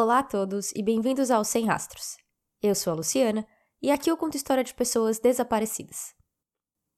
Olá 0.00 0.20
a 0.20 0.22
todos 0.22 0.70
e 0.76 0.80
bem-vindos 0.80 1.28
ao 1.28 1.42
Sem 1.42 1.66
Rastros. 1.66 2.18
Eu 2.62 2.72
sou 2.72 2.92
a 2.92 2.94
Luciana 2.94 3.44
e 3.82 3.90
aqui 3.90 4.08
eu 4.08 4.16
conto 4.16 4.36
história 4.36 4.62
de 4.62 4.72
pessoas 4.72 5.18
desaparecidas. 5.18 6.14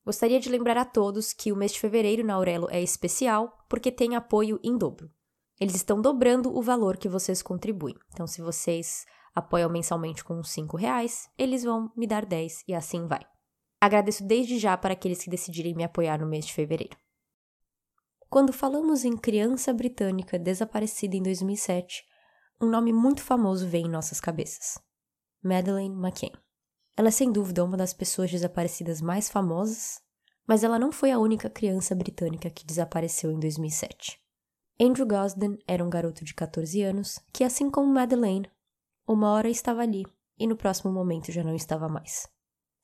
Gostaria 0.05 0.39
de 0.39 0.51
lembrar 0.51 0.77
a 0.77 0.85
todos 0.85 1.33
que 1.33 1.51
o 1.51 1.57
mês 1.57 1.73
de 1.73 1.81
fevereiro 1.81 2.23
na 2.23 2.35
Aurelo 2.35 2.69
é 2.71 2.83
especial 2.83 3.57
porque 3.71 3.91
tem 3.91 4.17
apoio 4.17 4.61
em 4.63 4.77
dobro. 4.77 5.11
Eles 5.59 5.77
estão 5.77 5.99
dobrando 5.99 6.55
o 6.55 6.61
valor 6.61 6.99
que 6.99 7.09
vocês 7.09 7.41
contribuem. 7.41 7.95
Então, 8.13 8.27
se 8.27 8.43
vocês 8.43 9.07
apoiam 9.35 9.71
mensalmente 9.71 10.23
com 10.23 10.45
5 10.45 10.77
reais, 10.77 11.27
eles 11.39 11.65
vão 11.65 11.91
me 11.97 12.07
dar 12.07 12.27
10 12.27 12.65
e 12.69 12.75
assim 12.75 13.07
vai. 13.07 13.23
Agradeço 13.81 14.23
desde 14.25 14.59
já 14.59 14.77
para 14.77 14.93
aqueles 14.93 15.25
que 15.25 15.31
decidirem 15.31 15.75
me 15.75 15.85
apoiar 15.85 16.19
no 16.19 16.27
mês 16.27 16.45
de 16.45 16.53
fevereiro. 16.53 16.99
Quando 18.29 18.53
falamos 18.53 19.07
em 19.07 19.17
criança 19.17 19.73
britânica 19.73 20.39
desaparecida 20.39 21.17
em 21.17 21.23
2007, 21.23 22.10
um 22.61 22.69
nome 22.69 22.93
muito 22.93 23.23
famoso 23.23 23.67
vem 23.67 23.87
em 23.87 23.91
nossas 23.91 24.21
cabeças: 24.21 24.79
Madeleine 25.43 25.95
McCann. 25.95 26.39
Ela 26.97 27.09
é 27.09 27.11
sem 27.11 27.33
dúvida 27.33 27.65
uma 27.65 27.77
das 27.77 27.95
pessoas 27.95 28.31
desaparecidas 28.31 29.01
mais 29.01 29.31
famosas, 29.31 30.03
mas 30.47 30.63
ela 30.63 30.79
não 30.79 30.93
foi 30.93 31.11
a 31.11 31.19
única 31.19 31.49
criança 31.49 31.95
britânica 31.95 32.51
que 32.51 32.67
desapareceu 32.67 33.31
em 33.31 33.39
2007. 33.39 34.21
Andrew 34.79 35.07
Gosden 35.07 35.59
era 35.67 35.85
um 35.85 35.89
garoto 35.89 36.25
de 36.25 36.35
14 36.35 36.83
anos 36.83 37.19
que, 37.33 37.45
assim 37.45 37.71
como 37.71 37.93
Madeleine, 37.93 38.51
uma 39.07 39.31
hora 39.31 39.49
estava 39.49 39.83
ali 39.83 40.05
e 40.39 40.47
no 40.47 40.57
próximo 40.57 40.93
momento 40.93 41.33
já 41.33 41.45
não 41.45 41.55
estava 41.55 41.89
mais. 41.89 42.29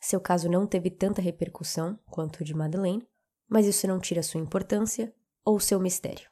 Seu 0.00 0.20
caso 0.20 0.48
não 0.48 0.66
teve 0.66 0.90
tanta 0.90 1.20
repercussão 1.20 1.98
quanto 2.10 2.40
o 2.40 2.44
de 2.44 2.54
Madeleine, 2.54 3.06
mas 3.48 3.66
isso 3.66 3.86
não 3.86 3.98
tira 3.98 4.22
sua 4.22 4.40
importância 4.40 5.14
ou 5.44 5.58
seu 5.58 5.80
mistério. 5.80 6.30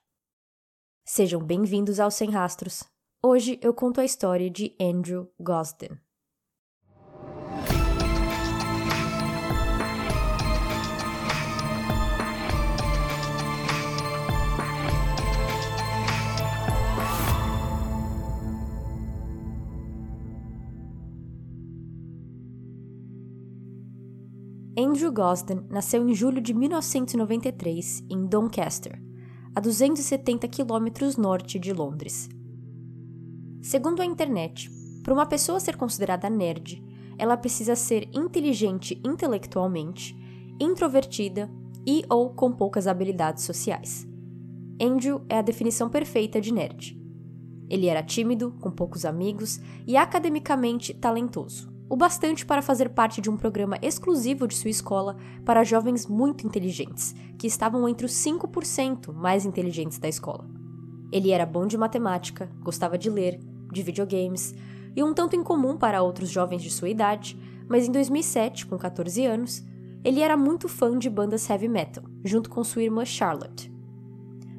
Sejam 1.04 1.42
bem-vindos 1.42 1.98
ao 1.98 2.10
Sem 2.10 2.30
Rastros. 2.30 2.84
Hoje 3.26 3.58
eu 3.62 3.72
conto 3.72 4.02
a 4.02 4.04
história 4.04 4.50
de 4.50 4.76
Andrew 4.78 5.30
Gosden. 5.40 5.92
Andrew 24.76 25.10
Gosden 25.10 25.66
nasceu 25.70 26.06
em 26.06 26.12
julho 26.12 26.42
de 26.42 26.52
1993 26.52 28.04
em 28.10 28.26
Doncaster, 28.26 29.00
a 29.54 29.60
270 29.60 30.46
quilômetros 30.46 31.16
norte 31.16 31.58
de 31.58 31.72
Londres. 31.72 32.28
Segundo 33.64 34.02
a 34.02 34.04
internet, 34.04 34.70
para 35.02 35.14
uma 35.14 35.24
pessoa 35.24 35.58
ser 35.58 35.74
considerada 35.78 36.28
nerd, 36.28 36.84
ela 37.16 37.34
precisa 37.34 37.74
ser 37.74 38.06
inteligente 38.12 39.00
intelectualmente, 39.02 40.14
introvertida 40.60 41.50
e 41.86 42.04
ou 42.10 42.28
com 42.28 42.52
poucas 42.52 42.86
habilidades 42.86 43.42
sociais. 43.42 44.06
Andrew 44.78 45.22
é 45.30 45.38
a 45.38 45.42
definição 45.42 45.88
perfeita 45.88 46.42
de 46.42 46.52
nerd. 46.52 46.94
Ele 47.70 47.86
era 47.86 48.02
tímido, 48.02 48.52
com 48.60 48.70
poucos 48.70 49.06
amigos 49.06 49.58
e 49.86 49.96
academicamente 49.96 50.92
talentoso 50.92 51.72
o 51.88 51.96
bastante 51.96 52.44
para 52.44 52.62
fazer 52.62 52.88
parte 52.90 53.20
de 53.20 53.30
um 53.30 53.36
programa 53.36 53.78
exclusivo 53.80 54.48
de 54.48 54.54
sua 54.54 54.70
escola 54.70 55.16
para 55.44 55.64
jovens 55.64 56.06
muito 56.06 56.46
inteligentes, 56.46 57.14
que 57.38 57.46
estavam 57.46 57.88
entre 57.88 58.06
os 58.06 58.12
5% 58.12 59.12
mais 59.12 59.46
inteligentes 59.46 59.98
da 59.98 60.08
escola. 60.08 60.48
Ele 61.12 61.30
era 61.30 61.46
bom 61.46 61.66
de 61.66 61.78
matemática, 61.78 62.50
gostava 62.62 62.98
de 62.98 63.08
ler, 63.08 63.38
de 63.74 63.82
videogames, 63.82 64.54
e 64.96 65.02
um 65.02 65.12
tanto 65.12 65.36
incomum 65.36 65.76
para 65.76 66.02
outros 66.02 66.30
jovens 66.30 66.62
de 66.62 66.70
sua 66.70 66.88
idade, 66.88 67.38
mas 67.68 67.86
em 67.86 67.92
2007, 67.92 68.66
com 68.66 68.78
14 68.78 69.26
anos, 69.26 69.62
ele 70.04 70.20
era 70.20 70.36
muito 70.36 70.68
fã 70.68 70.96
de 70.98 71.10
bandas 71.10 71.48
heavy 71.48 71.68
metal, 71.68 72.04
junto 72.24 72.48
com 72.48 72.62
sua 72.62 72.82
irmã 72.82 73.04
Charlotte. 73.04 73.72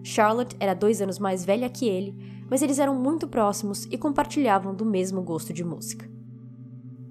Charlotte 0.03 0.55
era 0.59 0.73
dois 0.73 1.01
anos 1.01 1.17
mais 1.17 1.45
velha 1.45 1.69
que 1.69 1.87
ele, 1.87 2.15
mas 2.49 2.61
eles 2.61 2.77
eram 2.77 2.95
muito 2.95 3.27
próximos 3.27 3.85
e 3.85 3.97
compartilhavam 3.97 4.75
do 4.75 4.85
mesmo 4.85 5.21
gosto 5.21 5.53
de 5.53 5.63
música. 5.63 6.09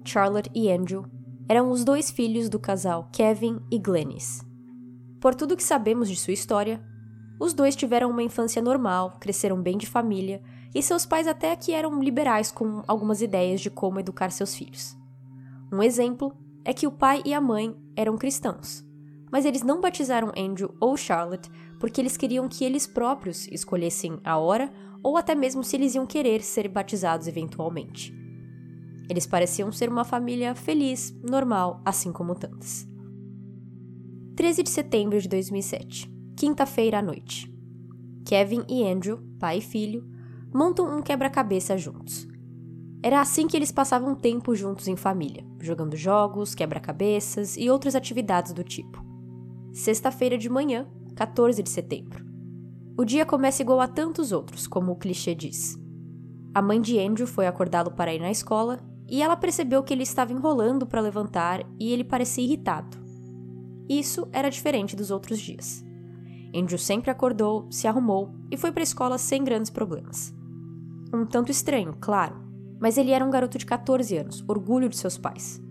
Charlotte 0.05 0.49
e 0.53 0.71
Andrew, 0.71 1.05
eram 1.47 1.69
os 1.71 1.83
dois 1.83 2.09
filhos 2.09 2.49
do 2.49 2.59
casal 2.59 3.09
Kevin 3.11 3.59
e 3.71 3.77
Glennis. 3.77 4.45
Por 5.19 5.35
tudo 5.35 5.57
que 5.57 5.63
sabemos 5.63 6.09
de 6.09 6.15
sua 6.15 6.33
história, 6.33 6.81
os 7.39 7.53
dois 7.53 7.75
tiveram 7.75 8.09
uma 8.09 8.23
infância 8.23 8.61
normal, 8.61 9.17
cresceram 9.19 9.61
bem 9.61 9.77
de 9.77 9.85
família 9.85 10.41
e 10.75 10.83
seus 10.83 11.05
pais 11.05 11.25
até 11.25 11.55
que 11.55 11.71
eram 11.71 12.03
liberais 12.03 12.51
com 12.51 12.83
algumas 12.85 13.21
ideias 13.21 13.61
de 13.61 13.69
como 13.69 13.97
educar 13.97 14.29
seus 14.29 14.53
filhos. 14.53 14.97
Um 15.71 15.81
exemplo 15.81 16.35
é 16.65 16.73
que 16.73 16.85
o 16.85 16.91
pai 16.91 17.21
e 17.23 17.33
a 17.33 17.39
mãe 17.39 17.73
eram 17.95 18.17
cristãos, 18.17 18.85
mas 19.31 19.45
eles 19.45 19.63
não 19.63 19.79
batizaram 19.79 20.33
Andrew 20.37 20.75
ou 20.81 20.97
Charlotte 20.97 21.49
porque 21.79 22.01
eles 22.01 22.17
queriam 22.17 22.49
que 22.49 22.65
eles 22.65 22.85
próprios 22.85 23.47
escolhessem 23.47 24.19
a 24.23 24.37
hora 24.37 24.69
ou 25.01 25.15
até 25.15 25.33
mesmo 25.33 25.63
se 25.63 25.77
eles 25.77 25.95
iam 25.95 26.05
querer 26.05 26.41
ser 26.41 26.67
batizados 26.67 27.27
eventualmente. 27.27 28.13
Eles 29.09 29.25
pareciam 29.25 29.71
ser 29.71 29.87
uma 29.87 30.03
família 30.03 30.55
feliz, 30.55 31.15
normal, 31.23 31.79
assim 31.85 32.11
como 32.11 32.35
tantas. 32.35 32.87
13 34.35 34.63
de 34.63 34.69
setembro 34.69 35.21
de 35.21 35.29
2007, 35.29 36.11
quinta-feira 36.35 36.99
à 36.99 37.01
noite. 37.01 37.53
Kevin 38.25 38.65
e 38.67 38.83
Andrew, 38.83 39.19
pai 39.39 39.59
e 39.59 39.61
filho, 39.61 40.14
montam 40.55 40.87
um 40.87 41.01
quebra-cabeça 41.01 41.77
juntos. 41.77 42.25
Era 43.03 43.19
assim 43.19 43.45
que 43.45 43.57
eles 43.57 43.73
passavam 43.73 44.15
tempo 44.15 44.55
juntos 44.55 44.87
em 44.87 44.95
família, 44.95 45.45
jogando 45.59 45.97
jogos, 45.97 46.55
quebra-cabeças 46.55 47.57
e 47.57 47.69
outras 47.69 47.93
atividades 47.93 48.53
do 48.53 48.63
tipo. 48.63 49.05
Sexta-feira 49.73 50.37
de 50.37 50.49
manhã, 50.49 50.87
14 51.13 51.61
de 51.61 51.69
setembro. 51.69 52.25
O 52.97 53.03
dia 53.03 53.25
começa 53.25 53.61
igual 53.61 53.81
a 53.81 53.87
tantos 53.87 54.31
outros, 54.31 54.65
como 54.65 54.93
o 54.93 54.95
clichê 54.95 55.35
diz. 55.35 55.77
A 56.53 56.61
mãe 56.61 56.79
de 56.79 56.97
Andrew 56.97 57.27
foi 57.27 57.47
acordá-lo 57.47 57.91
para 57.91 58.13
ir 58.13 58.21
na 58.21 58.31
escola 58.31 58.79
e 59.09 59.21
ela 59.21 59.35
percebeu 59.35 59.83
que 59.83 59.93
ele 59.93 60.03
estava 60.03 60.31
enrolando 60.31 60.87
para 60.87 61.01
levantar 61.01 61.65
e 61.77 61.91
ele 61.91 62.05
parecia 62.05 62.45
irritado. 62.45 62.97
Isso 63.89 64.25
era 64.31 64.49
diferente 64.49 64.95
dos 64.95 65.11
outros 65.11 65.37
dias. 65.37 65.83
Andrew 66.55 66.79
sempre 66.79 67.11
acordou, 67.11 67.67
se 67.69 67.89
arrumou 67.89 68.33
e 68.49 68.55
foi 68.55 68.71
para 68.71 68.81
a 68.81 68.83
escola 68.83 69.17
sem 69.17 69.43
grandes 69.43 69.69
problemas. 69.69 70.33
Um 71.15 71.25
tanto 71.25 71.49
estranho, 71.49 71.95
claro, 72.01 72.35
mas 72.77 72.97
ele 72.97 73.11
era 73.11 73.23
um 73.23 73.29
garoto 73.29 73.57
de 73.57 73.65
14 73.65 74.17
anos, 74.17 74.43
orgulho 74.49 74.89
de 74.89 74.97
seus 74.97 75.17
pais. 75.17 75.61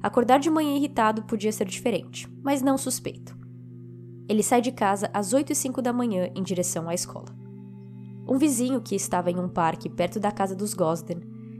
Acordar 0.00 0.38
de 0.38 0.48
manhã 0.48 0.76
irritado 0.76 1.24
podia 1.24 1.50
ser 1.50 1.66
diferente, 1.66 2.32
mas 2.44 2.62
não 2.62 2.78
suspeito. 2.78 3.36
Ele 4.28 4.40
sai 4.40 4.60
de 4.60 4.70
casa 4.70 5.10
às 5.12 5.32
8 5.32 5.50
e 5.50 5.54
5 5.56 5.82
da 5.82 5.92
manhã 5.92 6.30
em 6.32 6.44
direção 6.44 6.88
à 6.88 6.94
escola. 6.94 7.26
Um 8.24 8.38
vizinho 8.38 8.80
que 8.80 8.94
estava 8.94 9.32
em 9.32 9.38
um 9.40 9.48
parque 9.48 9.90
perto 9.90 10.20
da 10.20 10.30
casa 10.30 10.54
dos 10.54 10.74
Gosden 10.74 11.18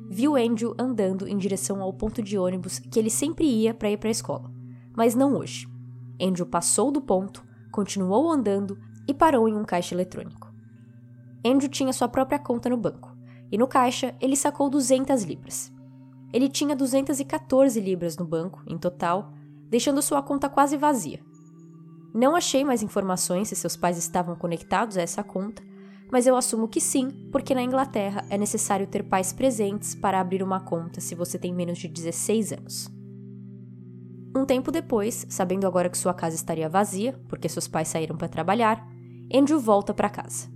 viu 0.09 0.37
Andrew 0.37 0.73
andando 0.79 1.27
em 1.27 1.37
direção 1.37 1.83
ao 1.83 1.93
ponto 1.93 2.23
de 2.23 2.39
ônibus 2.39 2.79
que 2.79 3.01
ele 3.01 3.11
sempre 3.11 3.47
ia 3.47 3.75
para 3.75 3.91
ir 3.91 3.97
para 3.97 4.11
a 4.11 4.13
escola, 4.13 4.49
mas 4.97 5.17
não 5.17 5.35
hoje. 5.35 5.67
Andrew 6.23 6.47
passou 6.47 6.93
do 6.93 7.01
ponto, 7.01 7.45
continuou 7.73 8.31
andando 8.31 8.79
e 9.09 9.13
parou 9.13 9.49
em 9.49 9.57
um 9.57 9.65
caixa 9.65 9.93
eletrônico. 9.93 10.55
Andrew 11.45 11.69
tinha 11.69 11.93
sua 11.93 12.09
própria 12.09 12.39
conta 12.39 12.71
no 12.71 12.77
banco, 12.77 13.14
e 13.55 13.57
no 13.57 13.69
caixa 13.69 14.17
ele 14.21 14.35
sacou 14.35 14.69
200 14.69 15.23
libras. 15.23 15.73
Ele 16.33 16.49
tinha 16.49 16.75
214 16.75 17.81
libras 17.81 18.17
no 18.17 18.25
banco, 18.25 18.61
em 18.67 18.77
total, 18.77 19.33
deixando 19.71 20.03
sua 20.03 20.21
conta 20.21 20.49
quase 20.49 20.77
vazia. 20.77 21.21
Não 22.13 22.35
achei 22.35 22.65
mais 22.65 22.83
informações 22.83 23.47
se 23.47 23.55
seus 23.55 23.77
pais 23.77 23.97
estavam 23.97 24.35
conectados 24.35 24.97
a 24.97 25.03
essa 25.03 25.23
conta, 25.23 25.63
mas 26.11 26.27
eu 26.27 26.35
assumo 26.35 26.67
que 26.67 26.81
sim, 26.81 27.29
porque 27.31 27.55
na 27.55 27.63
Inglaterra 27.63 28.27
é 28.29 28.37
necessário 28.37 28.89
ter 28.89 29.05
pais 29.05 29.33
presentes 29.33 29.95
para 29.95 30.19
abrir 30.19 30.43
uma 30.43 30.59
conta 30.59 31.01
se 31.01 31.15
você 31.15 31.39
tem 31.39 31.55
menos 31.55 31.79
de 31.79 31.87
16 31.87 32.55
anos. 32.55 32.89
Um 34.37 34.45
tempo 34.45 34.73
depois, 34.73 35.27
sabendo 35.29 35.65
agora 35.65 35.89
que 35.89 35.97
sua 35.97 36.13
casa 36.13 36.35
estaria 36.35 36.69
vazia, 36.69 37.17
porque 37.29 37.49
seus 37.49 37.69
pais 37.69 37.87
saíram 37.87 38.17
para 38.17 38.27
trabalhar, 38.27 38.85
Andrew 39.33 39.61
volta 39.61 39.95
para 39.95 40.11
casa. 40.11 40.54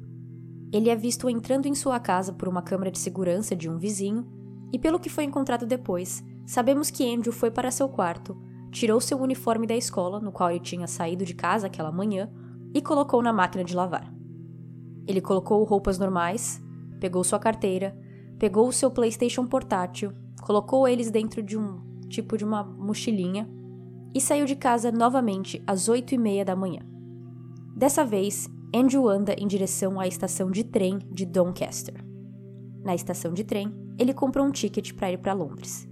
Ele 0.73 0.91
é 0.91 0.97
visto 0.97 1.29
entrando 1.29 1.67
em 1.67 1.75
sua 1.75 1.99
casa 1.99 2.33
por 2.33 2.49
uma 2.49 2.63
câmera 2.63 2.91
de 2.91 2.99
segurança 2.99 3.57
de 3.57 3.69
um 3.69 3.79
vizinho, 3.79 4.27
e 4.73 4.79
pelo 4.79 5.01
que 5.01 5.09
foi 5.09 5.25
encontrado 5.25 5.67
depois, 5.67 6.23
sabemos 6.47 6.91
que 6.91 7.11
Andrew 7.11 7.33
foi 7.33 7.51
para 7.51 7.71
seu 7.71 7.89
quarto, 7.89 8.37
tirou 8.71 9.01
seu 9.01 9.19
uniforme 9.19 9.67
da 9.67 9.75
escola, 9.75 10.21
no 10.21 10.31
qual 10.31 10.51
ele 10.51 10.61
tinha 10.61 10.87
saído 10.87 11.25
de 11.25 11.35
casa 11.35 11.67
aquela 11.67 11.91
manhã, 11.91 12.31
e 12.75 12.83
colocou 12.83 13.23
na 13.23 13.33
máquina 13.33 13.65
de 13.65 13.75
lavar. 13.75 14.13
Ele 15.07 15.23
colocou 15.23 15.65
roupas 15.65 15.99
normais, 15.99 16.63
pegou 17.01 17.25
sua 17.25 17.39
carteira, 17.39 17.99
pegou 18.39 18.69
o 18.69 18.73
seu 18.73 18.91
PlayStation 18.91 19.47
portátil, 19.47 20.13
colocou 20.43 20.87
eles 20.87 21.11
dentro 21.11 21.43
de 21.43 21.57
um 21.57 21.81
tipo 22.09 22.37
de 22.37 22.45
uma 22.45 22.63
mochilinha 22.63 23.49
e 24.15 24.21
saiu 24.21 24.45
de 24.45 24.57
casa 24.57 24.93
novamente 24.93 25.63
às 25.67 25.89
oito 25.89 26.15
e 26.15 26.19
meia 26.19 26.45
da 26.45 26.55
manhã. 26.55 26.81
Dessa 27.75 28.05
vez, 28.05 28.51
Andrew 28.75 29.09
anda 29.09 29.35
em 29.39 29.47
direção 29.47 29.99
à 29.99 30.07
estação 30.07 30.51
de 30.51 30.63
trem 30.63 30.99
de 31.11 31.25
Doncaster. 31.25 32.05
na 32.85 32.95
estação 32.95 33.33
de 33.33 33.45
trem, 33.45 33.75
ele 33.99 34.15
comprou 34.15 34.47
um 34.47 34.51
ticket 34.51 34.93
para 34.95 35.11
ir 35.11 35.19
para 35.19 35.33
Londres. 35.33 35.87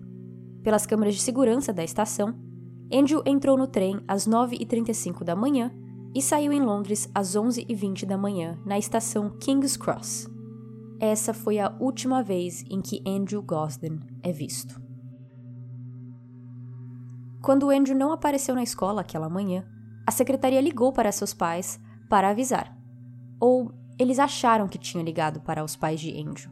Pelas 0.63 0.87
câmeras 0.87 1.15
de 1.15 1.21
segurança 1.21 1.73
da 1.73 1.85
estação, 1.85 2.35
Andrew 2.93 3.23
entrou 3.27 3.57
no 3.57 3.67
trem 3.67 4.01
às 4.07 4.27
9h35 4.27 5.25
da 5.25 5.35
manhã 5.35 5.71
e 6.15 6.23
saiu 6.23 6.53
em 6.53 6.61
Londres 6.61 7.11
às 7.15 7.37
11h20 7.37 8.07
da 8.07 8.17
manhã, 8.17 8.59
na 8.65 8.79
estação 8.79 9.31
King's 9.39 9.77
Cross. 9.77 10.31
Essa 10.99 11.35
foi 11.35 11.59
a 11.59 11.77
última 11.79 12.23
vez 12.23 12.65
em 12.71 12.81
que 12.81 13.03
Andrew 13.07 13.43
Gosden 13.43 14.01
é 14.23 14.33
visto. 14.33 14.81
Quando 17.43 17.71
Andrew 17.71 17.97
não 17.97 18.13
apareceu 18.13 18.55
na 18.55 18.63
escola 18.63 19.03
aquela 19.03 19.29
manhã, 19.29 19.65
a 20.07 20.11
secretaria 20.11 20.61
ligou 20.61 20.93
para 20.93 21.13
seus 21.13 21.35
pais 21.35 21.79
para 22.09 22.31
avisar. 22.31 22.77
Ou 23.41 23.73
eles 23.99 24.19
acharam 24.19 24.69
que 24.69 24.79
tinha 24.79 25.03
ligado 25.03 25.41
para 25.41 25.65
os 25.65 25.75
pais 25.77 26.01
de 26.01 26.11
Andrew. 26.21 26.51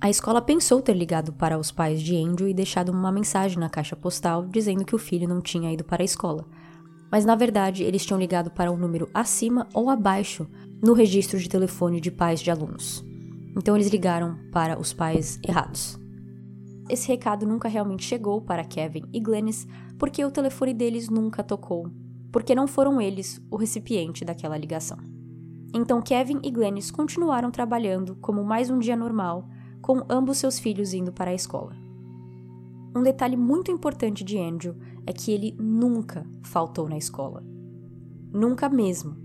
A 0.00 0.08
escola 0.08 0.40
pensou 0.40 0.80
ter 0.80 0.94
ligado 0.94 1.32
para 1.32 1.58
os 1.58 1.72
pais 1.72 2.00
de 2.00 2.16
Andrew 2.16 2.46
e 2.48 2.54
deixado 2.54 2.90
uma 2.90 3.10
mensagem 3.10 3.58
na 3.58 3.68
caixa 3.68 3.96
postal 3.96 4.46
dizendo 4.46 4.84
que 4.84 4.94
o 4.94 4.98
filho 4.98 5.28
não 5.28 5.40
tinha 5.40 5.72
ido 5.72 5.82
para 5.82 6.02
a 6.02 6.04
escola. 6.04 6.46
Mas 7.10 7.24
na 7.24 7.34
verdade, 7.34 7.82
eles 7.82 8.06
tinham 8.06 8.20
ligado 8.20 8.50
para 8.50 8.70
um 8.70 8.76
número 8.76 9.08
acima 9.12 9.66
ou 9.74 9.90
abaixo 9.90 10.46
no 10.80 10.92
registro 10.92 11.38
de 11.38 11.48
telefone 11.48 12.00
de 12.00 12.10
pais 12.10 12.38
de 12.38 12.50
alunos. 12.50 13.04
Então 13.56 13.74
eles 13.74 13.88
ligaram 13.88 14.38
para 14.52 14.78
os 14.78 14.92
pais 14.92 15.40
errados. 15.46 15.98
Esse 16.88 17.08
recado 17.08 17.44
nunca 17.44 17.68
realmente 17.68 18.04
chegou 18.04 18.40
para 18.40 18.64
Kevin 18.64 19.02
e 19.12 19.18
Glennis 19.18 19.66
porque 19.98 20.24
o 20.24 20.30
telefone 20.30 20.72
deles 20.72 21.08
nunca 21.08 21.42
tocou, 21.42 21.90
porque 22.32 22.54
não 22.54 22.66
foram 22.66 23.00
eles 23.00 23.40
o 23.50 23.56
recipiente 23.56 24.24
daquela 24.24 24.56
ligação. 24.56 24.98
Então 25.74 26.00
Kevin 26.00 26.40
e 26.42 26.50
Glennis 26.50 26.90
continuaram 26.90 27.50
trabalhando 27.50 28.16
como 28.16 28.44
mais 28.44 28.70
um 28.70 28.78
dia 28.78 28.96
normal, 28.96 29.48
com 29.80 30.02
ambos 30.08 30.38
seus 30.38 30.58
filhos 30.58 30.92
indo 30.92 31.12
para 31.12 31.30
a 31.30 31.34
escola. 31.34 31.76
Um 32.96 33.02
detalhe 33.02 33.36
muito 33.36 33.70
importante 33.70 34.24
de 34.24 34.38
Andrew 34.38 34.74
é 35.06 35.12
que 35.12 35.30
ele 35.30 35.54
nunca 35.58 36.26
faltou 36.42 36.88
na 36.88 36.96
escola. 36.96 37.44
Nunca 38.32 38.68
mesmo. 38.68 39.16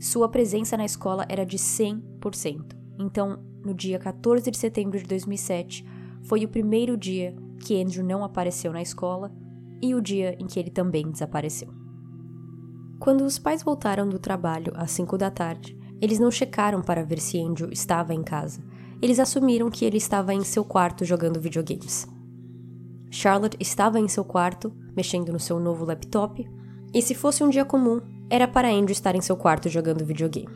Sua 0.00 0.28
presença 0.28 0.76
na 0.76 0.84
escola 0.84 1.24
era 1.28 1.44
de 1.44 1.56
100%. 1.56 2.74
Então, 2.98 3.38
no 3.64 3.74
dia 3.74 3.98
14 3.98 4.50
de 4.50 4.58
setembro 4.58 4.98
de 4.98 5.04
2007, 5.04 5.84
foi 6.24 6.44
o 6.44 6.48
primeiro 6.48 6.96
dia 6.96 7.34
que 7.60 7.80
Andrew 7.80 8.04
não 8.04 8.24
apareceu 8.24 8.72
na 8.72 8.82
escola 8.82 9.32
e 9.80 9.94
o 9.94 10.00
dia 10.00 10.36
em 10.38 10.46
que 10.46 10.58
ele 10.58 10.70
também 10.70 11.10
desapareceu. 11.10 11.83
Quando 13.04 13.22
os 13.22 13.38
pais 13.38 13.62
voltaram 13.62 14.08
do 14.08 14.18
trabalho 14.18 14.72
às 14.74 14.90
5 14.92 15.18
da 15.18 15.30
tarde, 15.30 15.78
eles 16.00 16.18
não 16.18 16.30
checaram 16.30 16.80
para 16.80 17.04
ver 17.04 17.20
se 17.20 17.38
Andrew 17.38 17.70
estava 17.70 18.14
em 18.14 18.22
casa. 18.22 18.62
Eles 19.02 19.18
assumiram 19.18 19.70
que 19.70 19.84
ele 19.84 19.98
estava 19.98 20.32
em 20.32 20.42
seu 20.42 20.64
quarto 20.64 21.04
jogando 21.04 21.38
videogames. 21.38 22.08
Charlotte 23.10 23.58
estava 23.60 24.00
em 24.00 24.08
seu 24.08 24.24
quarto, 24.24 24.72
mexendo 24.96 25.30
no 25.30 25.38
seu 25.38 25.60
novo 25.60 25.84
laptop, 25.84 26.48
e 26.94 27.02
se 27.02 27.14
fosse 27.14 27.44
um 27.44 27.50
dia 27.50 27.66
comum, 27.66 28.00
era 28.30 28.48
para 28.48 28.70
Andrew 28.70 28.92
estar 28.92 29.14
em 29.14 29.20
seu 29.20 29.36
quarto 29.36 29.68
jogando 29.68 30.02
videogame. 30.02 30.48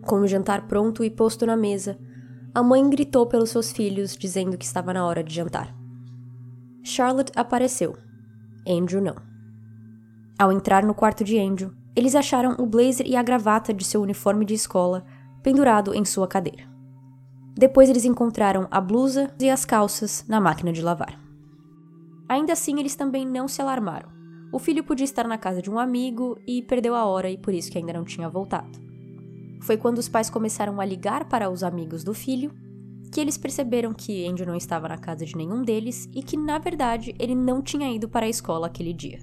Com 0.00 0.20
o 0.20 0.26
jantar 0.26 0.66
pronto 0.66 1.04
e 1.04 1.10
posto 1.10 1.44
na 1.44 1.58
mesa, 1.58 1.98
a 2.54 2.62
mãe 2.62 2.88
gritou 2.88 3.26
pelos 3.26 3.50
seus 3.50 3.70
filhos, 3.70 4.16
dizendo 4.16 4.56
que 4.56 4.64
estava 4.64 4.94
na 4.94 5.04
hora 5.04 5.22
de 5.22 5.34
jantar. 5.34 5.76
Charlotte 6.82 7.32
apareceu. 7.36 7.94
Andrew 8.66 9.02
não. 9.02 9.35
Ao 10.38 10.52
entrar 10.52 10.84
no 10.84 10.94
quarto 10.94 11.24
de 11.24 11.38
Andrew, 11.38 11.72
eles 11.94 12.14
acharam 12.14 12.56
o 12.58 12.66
blazer 12.66 13.06
e 13.06 13.16
a 13.16 13.22
gravata 13.22 13.72
de 13.72 13.84
seu 13.84 14.02
uniforme 14.02 14.44
de 14.44 14.52
escola 14.52 15.04
pendurado 15.42 15.94
em 15.94 16.04
sua 16.04 16.28
cadeira. 16.28 16.64
Depois 17.54 17.88
eles 17.88 18.04
encontraram 18.04 18.68
a 18.70 18.78
blusa 18.78 19.34
e 19.40 19.48
as 19.48 19.64
calças 19.64 20.26
na 20.28 20.38
máquina 20.38 20.74
de 20.74 20.82
lavar. 20.82 21.18
Ainda 22.28 22.52
assim, 22.52 22.78
eles 22.78 22.94
também 22.94 23.24
não 23.24 23.48
se 23.48 23.62
alarmaram. 23.62 24.10
O 24.52 24.58
filho 24.58 24.84
podia 24.84 25.04
estar 25.04 25.26
na 25.26 25.38
casa 25.38 25.62
de 25.62 25.70
um 25.70 25.78
amigo 25.78 26.38
e 26.46 26.62
perdeu 26.62 26.94
a 26.94 27.06
hora 27.06 27.30
e 27.30 27.38
por 27.38 27.54
isso 27.54 27.70
que 27.70 27.78
ainda 27.78 27.94
não 27.94 28.04
tinha 28.04 28.28
voltado. 28.28 28.78
Foi 29.62 29.78
quando 29.78 29.98
os 29.98 30.08
pais 30.08 30.28
começaram 30.28 30.80
a 30.80 30.84
ligar 30.84 31.24
para 31.28 31.48
os 31.48 31.62
amigos 31.62 32.04
do 32.04 32.12
filho 32.12 32.52
que 33.10 33.20
eles 33.20 33.38
perceberam 33.38 33.94
que 33.94 34.26
Andrew 34.26 34.46
não 34.46 34.56
estava 34.56 34.88
na 34.88 34.98
casa 34.98 35.24
de 35.24 35.34
nenhum 35.34 35.62
deles 35.62 36.06
e 36.12 36.22
que, 36.22 36.36
na 36.36 36.58
verdade, 36.58 37.14
ele 37.18 37.34
não 37.34 37.62
tinha 37.62 37.90
ido 37.90 38.08
para 38.08 38.26
a 38.26 38.28
escola 38.28 38.66
aquele 38.66 38.92
dia. 38.92 39.18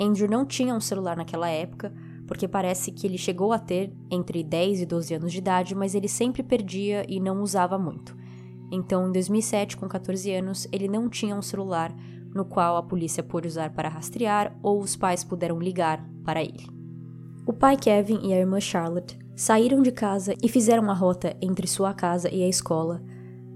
Andrew 0.00 0.28
não 0.28 0.44
tinha 0.44 0.74
um 0.74 0.80
celular 0.80 1.16
naquela 1.16 1.48
época, 1.48 1.92
porque 2.26 2.48
parece 2.48 2.90
que 2.90 3.06
ele 3.06 3.16
chegou 3.16 3.52
a 3.52 3.58
ter 3.58 3.92
entre 4.10 4.42
10 4.42 4.82
e 4.82 4.86
12 4.86 5.14
anos 5.14 5.32
de 5.32 5.38
idade, 5.38 5.74
mas 5.74 5.94
ele 5.94 6.08
sempre 6.08 6.42
perdia 6.42 7.04
e 7.08 7.20
não 7.20 7.42
usava 7.42 7.78
muito. 7.78 8.16
Então, 8.70 9.08
em 9.08 9.12
2007, 9.12 9.76
com 9.76 9.88
14 9.88 10.32
anos, 10.32 10.66
ele 10.72 10.88
não 10.88 11.08
tinha 11.08 11.36
um 11.36 11.42
celular 11.42 11.94
no 12.34 12.44
qual 12.44 12.76
a 12.76 12.82
polícia 12.82 13.22
pôde 13.22 13.48
usar 13.48 13.70
para 13.70 13.88
rastrear 13.88 14.54
ou 14.62 14.80
os 14.80 14.96
pais 14.96 15.24
puderam 15.24 15.58
ligar 15.58 16.04
para 16.24 16.42
ele. 16.42 16.66
O 17.46 17.52
pai 17.52 17.76
Kevin 17.76 18.20
e 18.28 18.34
a 18.34 18.38
irmã 18.38 18.60
Charlotte 18.60 19.16
saíram 19.36 19.80
de 19.80 19.92
casa 19.92 20.34
e 20.42 20.48
fizeram 20.48 20.90
a 20.90 20.94
rota 20.94 21.36
entre 21.40 21.66
sua 21.66 21.94
casa 21.94 22.28
e 22.28 22.42
a 22.42 22.48
escola, 22.48 23.02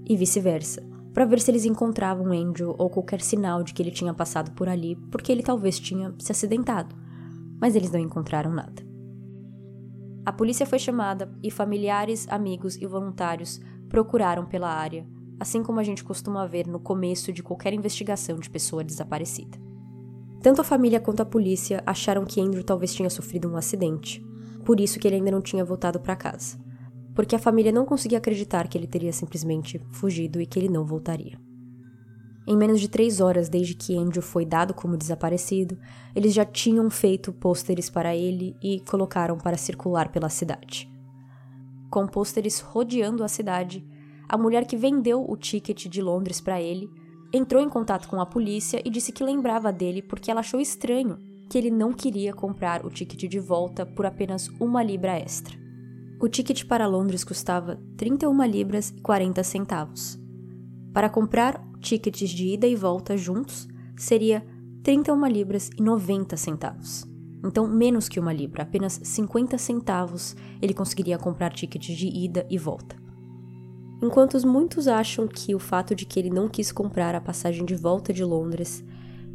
e 0.05 0.15
vice-versa, 0.15 0.81
para 1.13 1.25
ver 1.25 1.41
se 1.41 1.51
eles 1.51 1.65
encontravam 1.65 2.31
Andrew 2.31 2.75
ou 2.77 2.89
qualquer 2.89 3.21
sinal 3.21 3.63
de 3.63 3.73
que 3.73 3.81
ele 3.81 3.91
tinha 3.91 4.13
passado 4.13 4.51
por 4.51 4.69
ali, 4.69 4.95
porque 5.11 5.31
ele 5.31 5.43
talvez 5.43 5.79
tinha 5.79 6.13
se 6.17 6.31
acidentado. 6.31 6.95
Mas 7.59 7.75
eles 7.75 7.91
não 7.91 7.99
encontraram 7.99 8.51
nada. 8.51 8.81
A 10.25 10.31
polícia 10.31 10.65
foi 10.65 10.79
chamada 10.79 11.31
e 11.43 11.51
familiares, 11.51 12.27
amigos 12.29 12.75
e 12.77 12.85
voluntários 12.85 13.59
procuraram 13.89 14.45
pela 14.45 14.69
área, 14.69 15.05
assim 15.39 15.61
como 15.61 15.79
a 15.79 15.83
gente 15.83 16.03
costuma 16.03 16.45
ver 16.45 16.67
no 16.67 16.79
começo 16.79 17.33
de 17.33 17.43
qualquer 17.43 17.73
investigação 17.73 18.37
de 18.37 18.49
pessoa 18.49 18.83
desaparecida. 18.83 19.59
Tanto 20.41 20.61
a 20.61 20.63
família 20.63 20.99
quanto 20.99 21.21
a 21.21 21.25
polícia 21.25 21.83
acharam 21.85 22.23
que 22.23 22.39
Andrew 22.39 22.63
talvez 22.63 22.93
tinha 22.93 23.09
sofrido 23.09 23.49
um 23.49 23.57
acidente, 23.57 24.23
por 24.63 24.79
isso 24.79 24.99
que 24.99 25.07
ele 25.07 25.17
ainda 25.17 25.31
não 25.31 25.41
tinha 25.41 25.65
voltado 25.65 25.99
para 25.99 26.15
casa 26.15 26.57
porque 27.21 27.35
a 27.35 27.39
família 27.39 27.71
não 27.71 27.85
conseguia 27.85 28.17
acreditar 28.17 28.67
que 28.67 28.75
ele 28.75 28.87
teria 28.87 29.13
simplesmente 29.13 29.79
fugido 29.91 30.41
e 30.41 30.45
que 30.47 30.57
ele 30.57 30.67
não 30.67 30.83
voltaria. 30.83 31.39
Em 32.47 32.57
menos 32.57 32.81
de 32.81 32.89
três 32.89 33.21
horas 33.21 33.47
desde 33.47 33.75
que 33.75 33.95
Andrew 33.95 34.23
foi 34.23 34.43
dado 34.43 34.73
como 34.73 34.97
desaparecido, 34.97 35.77
eles 36.15 36.33
já 36.33 36.43
tinham 36.43 36.89
feito 36.89 37.31
pôsteres 37.31 37.91
para 37.91 38.15
ele 38.15 38.57
e 38.59 38.79
colocaram 38.89 39.37
para 39.37 39.55
circular 39.55 40.11
pela 40.11 40.29
cidade. 40.29 40.91
Com 41.91 42.07
pôsteres 42.07 42.59
rodeando 42.59 43.23
a 43.23 43.27
cidade, 43.27 43.85
a 44.27 44.35
mulher 44.35 44.65
que 44.65 44.75
vendeu 44.75 45.23
o 45.29 45.37
ticket 45.37 45.85
de 45.85 46.01
Londres 46.01 46.41
para 46.41 46.59
ele 46.59 46.89
entrou 47.31 47.61
em 47.61 47.69
contato 47.69 48.09
com 48.09 48.19
a 48.19 48.25
polícia 48.25 48.81
e 48.83 48.89
disse 48.89 49.11
que 49.11 49.23
lembrava 49.23 49.71
dele 49.71 50.01
porque 50.01 50.31
ela 50.31 50.39
achou 50.39 50.59
estranho 50.59 51.19
que 51.47 51.55
ele 51.55 51.69
não 51.69 51.93
queria 51.93 52.33
comprar 52.33 52.83
o 52.83 52.89
ticket 52.89 53.29
de 53.29 53.39
volta 53.39 53.85
por 53.85 54.07
apenas 54.07 54.47
uma 54.59 54.81
libra 54.81 55.19
extra. 55.19 55.60
O 56.21 56.29
ticket 56.29 56.65
para 56.65 56.85
Londres 56.85 57.23
custava 57.23 57.79
31 57.97 58.43
libras 58.43 58.93
e 58.95 59.01
40 59.01 59.43
centavos. 59.43 60.19
Para 60.93 61.09
comprar 61.09 61.59
tickets 61.79 62.29
de 62.29 62.49
ida 62.49 62.67
e 62.67 62.75
volta 62.75 63.17
juntos, 63.17 63.67
seria 63.97 64.45
31 64.83 65.25
libras 65.25 65.71
e 65.75 65.81
90 65.81 66.37
centavos. 66.37 67.07
Então, 67.43 67.67
menos 67.67 68.07
que 68.07 68.19
uma 68.19 68.31
libra, 68.31 68.61
apenas 68.61 68.99
50 69.01 69.57
centavos 69.57 70.35
ele 70.61 70.75
conseguiria 70.75 71.17
comprar 71.17 71.51
tickets 71.53 71.97
de 71.97 72.05
ida 72.05 72.45
e 72.51 72.57
volta. 72.59 72.95
Enquanto 73.99 74.37
muitos 74.47 74.87
acham 74.87 75.27
que 75.27 75.55
o 75.55 75.59
fato 75.59 75.95
de 75.95 76.05
que 76.05 76.19
ele 76.19 76.29
não 76.29 76.47
quis 76.47 76.71
comprar 76.71 77.15
a 77.15 77.21
passagem 77.21 77.65
de 77.65 77.73
volta 77.73 78.13
de 78.13 78.23
Londres 78.23 78.83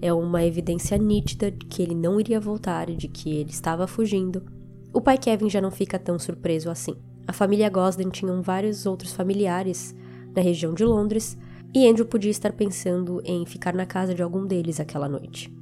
é 0.01 0.13
uma 0.13 0.45
evidência 0.45 0.97
nítida 0.97 1.51
de 1.51 1.67
que 1.67 1.83
ele 1.83 1.97
não 1.97 2.21
iria 2.21 2.39
voltar 2.39 2.89
e 2.89 2.95
de 2.95 3.09
que 3.09 3.31
ele 3.31 3.51
estava 3.51 3.89
fugindo, 3.89 4.55
o 4.97 5.01
pai 5.03 5.19
Kevin 5.19 5.51
já 5.51 5.61
não 5.61 5.71
fica 5.71 5.99
tão 5.99 6.19
surpreso 6.19 6.71
assim. 6.71 6.97
A 7.27 7.33
família 7.35 7.69
Gosden 7.69 8.09
tinham 8.09 8.41
vários 8.41 8.87
outros 8.87 9.13
familiares 9.13 9.95
na 10.35 10.41
região 10.41 10.73
de 10.73 10.87
Londres 10.87 11.37
e 11.75 11.87
Andrew 11.87 12.07
podia 12.07 12.31
estar 12.31 12.55
pensando 12.55 13.21
em 13.23 13.45
ficar 13.45 13.75
na 13.75 13.85
casa 13.85 14.15
de 14.15 14.23
algum 14.23 14.47
deles 14.47 14.81
aquela 14.81 15.07
noite. 15.07 15.55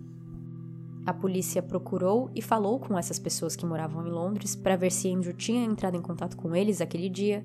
A 1.05 1.12
polícia 1.12 1.61
procurou 1.61 2.31
e 2.33 2.41
falou 2.41 2.79
com 2.79 2.97
essas 2.97 3.19
pessoas 3.19 3.57
que 3.57 3.67
moravam 3.67 4.07
em 4.07 4.11
Londres 4.12 4.55
para 4.55 4.76
ver 4.76 4.93
se 4.93 5.12
Andrew 5.12 5.33
tinha 5.33 5.64
entrado 5.64 5.97
em 5.97 6.00
contato 6.00 6.37
com 6.37 6.55
eles 6.55 6.81
aquele 6.81 7.09
dia, 7.09 7.45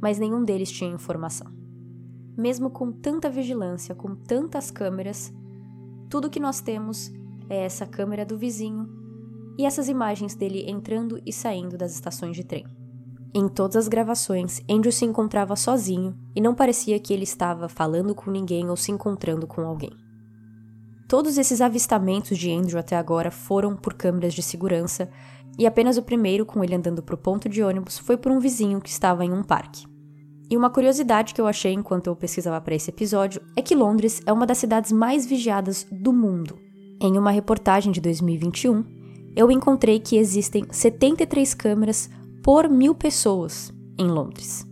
mas 0.00 0.18
nenhum 0.18 0.42
deles 0.42 0.72
tinha 0.72 0.90
informação. 0.90 1.52
Mesmo 2.34 2.70
com 2.70 2.90
tanta 2.90 3.28
vigilância, 3.28 3.94
com 3.94 4.14
tantas 4.14 4.70
câmeras, 4.70 5.34
tudo 6.08 6.30
que 6.30 6.40
nós 6.40 6.62
temos 6.62 7.12
é 7.50 7.66
essa 7.66 7.84
câmera 7.84 8.24
do 8.24 8.38
vizinho 8.38 9.04
e 9.58 9.64
essas 9.64 9.88
imagens 9.88 10.34
dele 10.34 10.64
entrando 10.68 11.20
e 11.24 11.32
saindo 11.32 11.76
das 11.76 11.92
estações 11.92 12.36
de 12.36 12.44
trem. 12.44 12.64
Em 13.34 13.48
todas 13.48 13.76
as 13.76 13.88
gravações, 13.88 14.62
Andrew 14.68 14.90
se 14.90 15.04
encontrava 15.04 15.56
sozinho 15.56 16.16
e 16.34 16.40
não 16.40 16.54
parecia 16.54 16.98
que 16.98 17.12
ele 17.12 17.24
estava 17.24 17.68
falando 17.68 18.14
com 18.14 18.30
ninguém 18.30 18.70
ou 18.70 18.76
se 18.76 18.90
encontrando 18.90 19.46
com 19.46 19.60
alguém. 19.62 19.90
Todos 21.08 21.38
esses 21.38 21.60
avistamentos 21.60 22.36
de 22.38 22.50
Andrew 22.50 22.80
até 22.80 22.96
agora 22.96 23.30
foram 23.30 23.76
por 23.76 23.94
câmeras 23.94 24.34
de 24.34 24.42
segurança, 24.42 25.08
e 25.58 25.66
apenas 25.66 25.96
o 25.96 26.02
primeiro, 26.02 26.44
com 26.44 26.64
ele 26.64 26.74
andando 26.74 27.02
para 27.02 27.14
o 27.14 27.18
ponto 27.18 27.48
de 27.48 27.62
ônibus, 27.62 27.98
foi 27.98 28.16
por 28.16 28.32
um 28.32 28.40
vizinho 28.40 28.80
que 28.80 28.90
estava 28.90 29.24
em 29.24 29.32
um 29.32 29.42
parque. 29.42 29.86
E 30.50 30.56
uma 30.56 30.70
curiosidade 30.70 31.34
que 31.34 31.40
eu 31.40 31.46
achei 31.46 31.72
enquanto 31.72 32.06
eu 32.06 32.16
pesquisava 32.16 32.60
para 32.60 32.74
esse 32.74 32.90
episódio 32.90 33.42
é 33.56 33.62
que 33.62 33.74
Londres 33.74 34.22
é 34.24 34.32
uma 34.32 34.46
das 34.46 34.58
cidades 34.58 34.92
mais 34.92 35.26
vigiadas 35.26 35.86
do 35.90 36.12
mundo. 36.12 36.58
Em 37.00 37.18
uma 37.18 37.30
reportagem 37.30 37.92
de 37.92 38.00
2021, 38.00 38.84
eu 39.36 39.50
encontrei 39.50 40.00
que 40.00 40.16
existem 40.16 40.64
73 40.70 41.52
câmeras 41.52 42.08
por 42.42 42.70
mil 42.70 42.94
pessoas 42.94 43.70
em 43.98 44.06
Londres, 44.06 44.66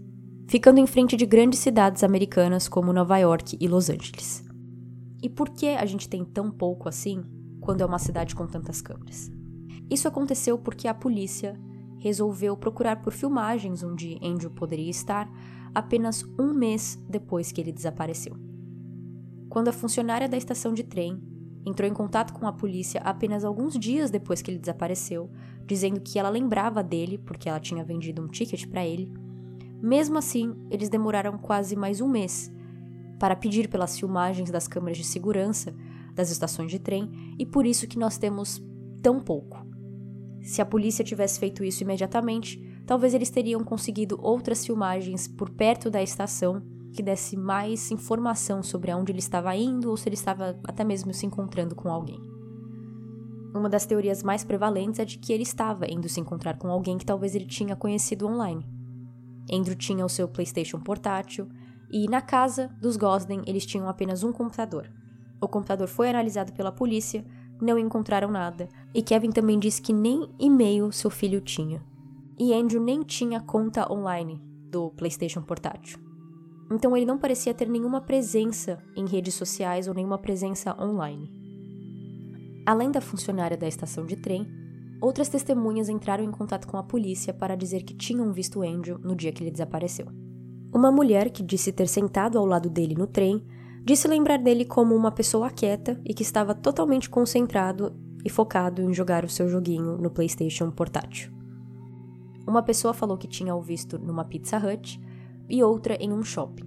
ficando 0.49 0.81
em 0.81 0.87
frente 0.87 1.19
de 1.19 1.27
grandes 1.27 1.59
cidades 1.59 2.03
americanas 2.03 2.67
como 2.67 2.91
Nova 2.91 3.19
York 3.19 3.59
e 3.61 3.69
Los 3.69 3.91
Angeles. 3.91 4.43
E 5.23 5.29
por 5.29 5.51
que 5.51 5.69
a 5.69 5.85
gente 5.85 6.09
tem 6.09 6.25
tão 6.25 6.51
pouco 6.51 6.89
assim 6.89 7.23
quando 7.61 7.83
é 7.83 7.85
uma 7.85 7.99
cidade 7.99 8.35
com 8.35 8.47
tantas 8.47 8.81
câmeras? 8.81 9.31
Isso 9.91 10.09
aconteceu 10.09 10.57
porque 10.57 10.89
a 10.89 10.95
polícia 10.95 11.61
resolveu 11.99 12.57
procurar 12.57 13.03
por 13.03 13.13
filmagens 13.13 13.83
onde 13.83 14.19
Andrew 14.23 14.51
poderia 14.51 14.91
estar 14.91 15.31
apenas 15.75 16.25
um 16.39 16.55
mês 16.55 16.99
depois 17.07 17.53
que 17.53 17.61
ele 17.61 17.73
desapareceu. 17.73 18.35
Quando 19.51 19.69
a 19.69 19.73
funcionária 19.73 20.29
da 20.29 20.39
estação 20.39 20.73
de 20.73 20.85
trem 20.85 21.23
entrou 21.65 21.89
em 21.89 21.95
contato 21.95 22.33
com 22.35 22.47
a 22.47 22.53
polícia 22.53 23.01
apenas 23.03 23.45
alguns 23.45 23.79
dias 23.79 24.11
depois 24.11 24.43
que 24.43 24.51
ele 24.51 24.59
desapareceu, 24.59 25.31
dizendo 25.67 26.01
que 26.01 26.19
ela 26.19 26.29
lembrava 26.29 26.83
dele 26.83 27.19
porque 27.19 27.49
ela 27.49 27.61
tinha 27.61 27.85
vendido 27.85 28.23
um 28.23 28.29
ticket 28.29 28.67
para 28.67 28.85
ele, 28.85 29.13
mesmo 29.81 30.17
assim, 30.17 30.55
eles 30.71 30.89
demoraram 30.89 31.37
quase 31.37 31.77
mais 31.77 32.01
um 32.01 32.09
mês 32.09 32.51
para 33.19 33.37
pedir 33.37 33.69
pelas 33.69 33.99
filmagens 33.99 34.51
das 34.51 34.67
câmeras 34.67 34.97
de 34.97 35.05
segurança 35.05 35.75
das 36.15 36.31
estações 36.31 36.71
de 36.71 36.79
trem 36.79 37.35
e 37.39 37.45
por 37.45 37.67
isso 37.67 37.87
que 37.87 37.99
nós 37.99 38.17
temos 38.17 38.63
tão 39.03 39.21
pouco. 39.21 39.67
Se 40.41 40.61
a 40.63 40.67
polícia 40.67 41.05
tivesse 41.05 41.39
feito 41.39 41.65
isso 41.65 41.83
imediatamente, 41.83 42.59
talvez 42.87 43.15
eles 43.15 43.31
teriam 43.31 43.63
conseguido 43.65 44.19
outras 44.23 44.65
filmagens 44.65 45.27
por 45.27 45.51
perto 45.51 45.91
da 45.91 46.03
estação 46.03 46.63
que 46.95 47.03
desse 47.03 47.37
mais 47.37 47.91
informação 47.91 48.63
sobre 48.63 48.91
aonde 48.91 49.13
ele 49.13 49.19
estava 49.19 49.55
indo 49.55 49.91
ou 49.91 49.97
se 49.97 50.09
ele 50.09 50.15
estava 50.15 50.59
até 50.65 50.85
mesmo 50.85 51.13
se 51.13 51.27
encontrando 51.27 51.75
com 51.75 51.91
alguém. 51.91 52.21
Uma 53.55 53.69
das 53.69 53.85
teorias 53.85 54.23
mais 54.23 54.43
prevalentes 54.45 54.99
é 54.99 55.05
de 55.05 55.19
que 55.19 55.33
ele 55.33 55.43
estava 55.43 55.87
indo 55.91 56.09
se 56.09 56.21
encontrar 56.21 56.57
com 56.57 56.69
alguém 56.69 56.97
que 56.97 57.05
talvez 57.05 57.35
ele 57.35 57.47
tinha 57.47 57.77
conhecido 57.77 58.27
online. 58.27 58.67
Andrew 59.53 59.77
tinha 59.77 60.05
o 60.05 60.09
seu 60.09 60.27
PlayStation 60.27 60.81
portátil 60.81 61.49
e 61.91 62.09
na 62.09 62.21
casa 62.23 62.69
dos 62.81 62.97
Gosden 62.97 63.43
eles 63.47 63.67
tinham 63.67 63.89
apenas 63.89 64.23
um 64.23 64.33
computador. 64.33 64.91
O 65.41 65.47
computador 65.47 65.89
foi 65.89 66.09
analisado 66.09 66.53
pela 66.53 66.73
polícia, 66.73 67.25
não 67.61 67.79
encontraram 67.79 68.31
nada, 68.31 68.69
e 68.95 69.03
Kevin 69.03 69.31
também 69.31 69.59
disse 69.59 69.83
que 69.83 69.93
nem 69.93 70.29
e-mail 70.39 70.91
seu 70.91 71.11
filho 71.11 71.41
tinha 71.41 71.83
e 72.39 72.53
Andrew 72.53 72.83
nem 72.83 73.03
tinha 73.03 73.41
conta 73.41 73.91
online 73.93 74.41
do 74.71 74.91
PlayStation 74.91 75.43
portátil. 75.43 75.99
Então 76.71 76.97
ele 76.97 77.07
não 77.07 77.19
parecia 77.19 77.55
ter 77.55 77.69
nenhuma 77.69 78.01
presença 78.01 78.79
em 78.97 79.07
redes 79.07 79.35
sociais 79.35 79.87
ou 79.87 79.95
nenhuma 79.95 80.19
presença 80.19 80.77
online. 80.83 81.31
Além 82.67 82.91
da 82.91 83.01
funcionária 83.01 83.57
da 83.57 83.69
estação 83.69 84.07
de 84.07 84.17
trem, 84.17 84.47
outras 85.01 85.29
testemunhas 85.29 85.89
entraram 85.89 86.25
em 86.25 86.31
contato 86.31 86.67
com 86.67 86.79
a 86.79 86.83
polícia 86.83 87.35
para 87.35 87.57
dizer 87.57 87.83
que 87.83 87.95
tinham 87.95 88.33
visto 88.33 88.63
Andrew 88.63 88.99
no 88.99 89.15
dia 89.15 89.33
que 89.33 89.43
ele 89.43 89.51
desapareceu. 89.51 90.07
Uma 90.73 90.91
mulher 90.91 91.31
que 91.31 91.43
disse 91.43 91.71
ter 91.71 91.87
sentado 91.87 92.39
ao 92.39 92.47
lado 92.47 92.71
dele 92.71 92.95
no 92.95 93.07
trem 93.07 93.45
disse 93.85 94.09
lembrar 94.09 94.39
dele 94.39 94.65
como 94.65 94.95
uma 94.95 95.13
pessoa 95.13 95.51
quieta 95.51 96.01
e 96.05 96.15
que 96.15 96.23
estava 96.23 96.55
totalmente 96.55 97.11
concentrado 97.11 97.95
e 98.25 98.31
focado 98.31 98.81
em 98.81 98.95
jogar 98.95 99.25
o 99.25 99.29
seu 99.29 99.47
joguinho 99.47 99.99
no 99.99 100.11
PlayStation 100.11 100.71
portátil. 100.71 101.31
Uma 102.47 102.63
pessoa 102.63 102.95
falou 102.95 103.19
que 103.19 103.29
tinha 103.29 103.55
o 103.55 103.61
visto 103.61 103.99
numa 103.99 104.25
Pizza 104.25 104.57
Hut 104.57 104.99
e 105.49 105.63
outra 105.63 105.97
em 106.01 106.13
um 106.13 106.23
shopping. 106.23 106.65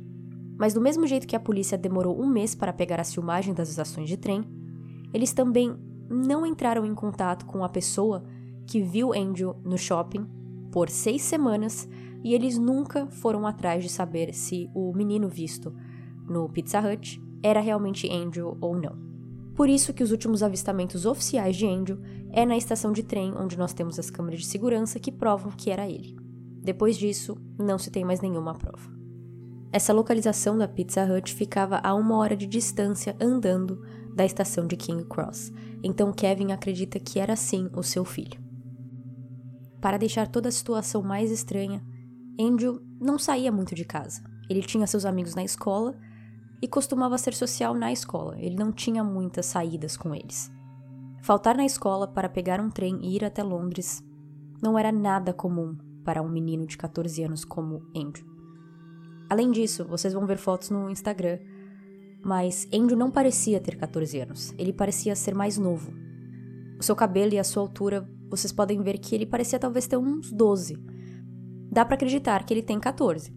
Mas 0.57 0.73
do 0.73 0.81
mesmo 0.81 1.05
jeito 1.05 1.27
que 1.27 1.35
a 1.35 1.39
polícia 1.39 1.77
demorou 1.77 2.19
um 2.19 2.27
mês 2.27 2.55
para 2.55 2.73
pegar 2.73 2.99
as 2.99 3.13
filmagens 3.13 3.55
das 3.55 3.69
estações 3.69 4.09
de 4.09 4.17
trem, 4.17 4.43
eles 5.13 5.33
também 5.33 5.75
não 6.09 6.45
entraram 6.45 6.85
em 6.85 6.95
contato 6.95 7.45
com 7.45 7.63
a 7.63 7.69
pessoa 7.69 8.23
que 8.65 8.81
viu 8.81 9.13
Andrew 9.13 9.55
no 9.63 9.77
shopping 9.77 10.25
por 10.71 10.89
seis 10.89 11.21
semanas 11.21 11.87
e 12.23 12.33
eles 12.33 12.57
nunca 12.57 13.07
foram 13.07 13.45
atrás 13.45 13.83
de 13.83 13.89
saber 13.89 14.33
se 14.33 14.69
o 14.73 14.93
menino 14.93 15.29
visto 15.29 15.73
no 16.27 16.49
Pizza 16.49 16.79
Hut 16.79 17.21
era 17.41 17.59
realmente 17.59 18.11
Andrew 18.11 18.57
ou 18.59 18.75
não. 18.75 19.07
Por 19.55 19.69
isso 19.69 19.93
que 19.93 20.03
os 20.03 20.11
últimos 20.11 20.43
avistamentos 20.43 21.05
oficiais 21.05 21.55
de 21.55 21.65
Andrew 21.65 21.99
é 22.31 22.45
na 22.45 22.57
estação 22.57 22.91
de 22.91 23.03
trem 23.03 23.33
onde 23.35 23.57
nós 23.57 23.73
temos 23.73 23.97
as 23.97 24.09
câmeras 24.09 24.41
de 24.41 24.47
segurança 24.47 24.99
que 24.99 25.11
provam 25.11 25.51
que 25.51 25.71
era 25.71 25.87
ele. 25.87 26.26
Depois 26.63 26.97
disso, 26.97 27.37
não 27.57 27.77
se 27.77 27.89
tem 27.89 28.03
mais 28.03 28.21
nenhuma 28.21 28.53
prova. 28.53 28.97
Essa 29.71 29.93
localização 29.93 30.57
da 30.57 30.67
Pizza 30.67 31.03
Hut 31.03 31.33
ficava 31.33 31.79
a 31.83 31.93
uma 31.93 32.17
hora 32.17 32.35
de 32.35 32.47
distância 32.47 33.15
andando 33.19 33.81
da 34.15 34.25
estação 34.25 34.65
de 34.65 34.75
King 34.75 35.03
Cross, 35.05 35.51
então 35.83 36.11
Kevin 36.11 36.51
acredita 36.51 36.99
que 36.99 37.19
era 37.19 37.35
sim 37.35 37.69
o 37.75 37.83
seu 37.83 38.03
filho. 38.03 38.41
Para 39.81 39.97
deixar 39.97 40.27
toda 40.27 40.49
a 40.49 40.51
situação 40.51 41.03
mais 41.03 41.29
estranha, 41.29 41.85
Andrew 42.39 42.81
não 42.99 43.19
saía 43.19 43.51
muito 43.51 43.75
de 43.75 43.85
casa. 43.85 44.23
Ele 44.49 44.61
tinha 44.61 44.87
seus 44.87 45.05
amigos 45.05 45.35
na 45.35 45.43
escola 45.43 45.95
e 46.61 46.67
costumava 46.67 47.17
ser 47.17 47.33
social 47.33 47.75
na 47.75 47.91
escola, 47.91 48.39
ele 48.39 48.55
não 48.55 48.71
tinha 48.71 49.03
muitas 49.03 49.45
saídas 49.45 49.95
com 49.95 50.15
eles. 50.15 50.51
Faltar 51.21 51.55
na 51.55 51.65
escola 51.65 52.07
para 52.07 52.29
pegar 52.29 52.59
um 52.59 52.69
trem 52.69 52.99
e 53.03 53.15
ir 53.15 53.25
até 53.25 53.43
Londres 53.43 54.01
não 54.61 54.79
era 54.79 54.91
nada 54.91 55.33
comum 55.33 55.77
para 56.07 56.21
um 56.21 56.29
menino 56.29 56.65
de 56.65 56.77
14 56.77 57.21
anos 57.21 57.43
como 57.43 57.85
Andrew. 57.93 58.25
Além 59.29 59.51
disso, 59.51 59.83
vocês 59.83 60.13
vão 60.13 60.25
ver 60.25 60.37
fotos 60.37 60.69
no 60.69 60.89
Instagram, 60.89 61.37
mas 62.23 62.65
Andrew 62.73 62.97
não 62.97 63.11
parecia 63.11 63.59
ter 63.59 63.75
14 63.75 64.21
anos, 64.21 64.53
ele 64.57 64.71
parecia 64.71 65.17
ser 65.17 65.35
mais 65.35 65.57
novo. 65.57 65.91
O 66.79 66.83
seu 66.83 66.95
cabelo 66.95 67.33
e 67.33 67.37
a 67.39 67.43
sua 67.43 67.61
altura, 67.61 68.09
vocês 68.29 68.53
podem 68.53 68.81
ver 68.81 68.99
que 68.99 69.13
ele 69.15 69.25
parecia 69.25 69.59
talvez 69.59 69.85
ter 69.85 69.97
uns 69.97 70.31
12. 70.31 70.81
Dá 71.69 71.83
para 71.83 71.95
acreditar 71.95 72.45
que 72.45 72.53
ele 72.53 72.63
tem 72.63 72.79
14, 72.79 73.29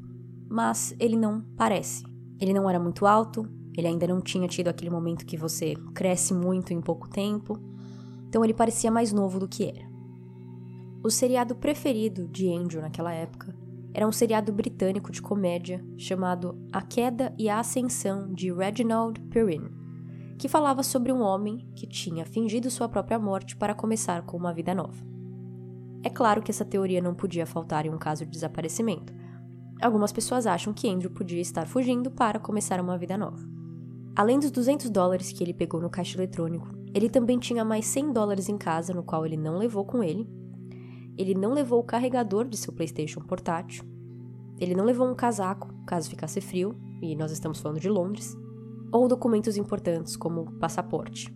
mas 0.49 0.95
ele 1.01 1.17
não 1.17 1.41
parece. 1.57 2.05
Ele 2.41 2.55
não 2.55 2.71
era 2.71 2.79
muito 2.79 3.05
alto, 3.05 3.49
ele 3.77 3.89
ainda 3.89 4.07
não 4.07 4.21
tinha 4.21 4.47
tido 4.47 4.69
aquele 4.69 4.91
momento 4.91 5.27
que 5.27 5.37
você 5.37 5.75
cresce 5.93 6.33
muito 6.33 6.73
em 6.73 6.81
pouco 6.81 7.09
tempo, 7.11 7.59
então 8.29 8.45
ele 8.45 8.55
parecia 8.55 8.93
mais 8.93 9.13
novo 9.13 9.41
do 9.41 9.49
que 9.49 9.65
era. 9.65 9.90
O 11.03 11.11
seriado 11.11 11.55
preferido 11.55 12.29
de 12.29 12.53
Andrew 12.53 12.83
naquela 12.83 13.13
época 13.13 13.55
era 13.93 14.07
um 14.07 14.13
seriado 14.13 14.53
britânico 14.53 15.11
de 15.11 15.21
comédia 15.21 15.85
chamado 15.97 16.59
A 16.73 16.83
Queda 16.83 17.35
e 17.39 17.49
a 17.49 17.59
Ascensão 17.59 18.33
de 18.33 18.53
Reginald 18.53 19.21
Perrine, 19.23 19.71
que 20.39 20.49
falava 20.49 20.83
sobre 20.83 21.13
um 21.13 21.21
homem 21.21 21.67
que 21.75 21.87
tinha 21.87 22.25
fingido 22.25 22.71
sua 22.71 22.89
própria 22.89 23.19
morte 23.19 23.57
para 23.57 23.75
começar 23.75 24.23
com 24.23 24.37
uma 24.37 24.55
vida 24.55 24.75
nova. 24.75 25.05
É 26.03 26.09
claro 26.09 26.43
que 26.43 26.51
essa 26.51 26.65
teoria 26.65 27.01
não 27.01 27.15
podia 27.15 27.45
faltar 27.45 27.85
em 27.85 27.91
um 27.91 27.99
caso 27.99 28.25
de 28.25 28.31
desaparecimento, 28.31 29.13
Algumas 29.81 30.13
pessoas 30.13 30.47
acham 30.47 30.75
que 30.75 30.89
Andrew 30.89 31.11
podia 31.11 31.41
estar 31.41 31.67
fugindo 31.67 32.11
para 32.11 32.39
começar 32.39 32.79
uma 32.81 32.99
vida 32.99 33.17
nova. 33.17 33.43
Além 34.15 34.39
dos 34.39 34.51
200 34.51 34.91
dólares 34.91 35.33
que 35.33 35.43
ele 35.43 35.55
pegou 35.55 35.81
no 35.81 35.89
caixa 35.89 36.19
eletrônico, 36.19 36.69
ele 36.93 37.09
também 37.09 37.39
tinha 37.39 37.65
mais 37.65 37.87
100 37.87 38.13
dólares 38.13 38.51
em 38.51 38.59
casa, 38.59 38.93
no 38.93 39.03
qual 39.03 39.25
ele 39.25 39.39
não 39.39 39.57
levou 39.57 39.85
com 39.87 40.05
ele. 40.05 40.29
Ele 41.17 41.35
não 41.35 41.53
levou 41.53 41.81
o 41.81 41.85
carregador 41.85 42.49
de 42.49 42.57
seu 42.57 42.73
PlayStation 42.73 43.21
portátil. 43.21 43.85
Ele 44.59 44.75
não 44.75 44.85
levou 44.85 45.11
um 45.11 45.15
casaco, 45.15 45.73
caso 45.87 46.11
ficasse 46.11 46.41
frio, 46.41 46.75
e 47.03 47.17
nós 47.17 47.31
estamos 47.31 47.61
falando 47.61 47.81
de 47.81 47.89
Londres, 47.89 48.37
ou 48.93 49.09
documentos 49.09 49.57
importantes 49.57 50.17
como 50.17 50.53
passaporte. 50.59 51.35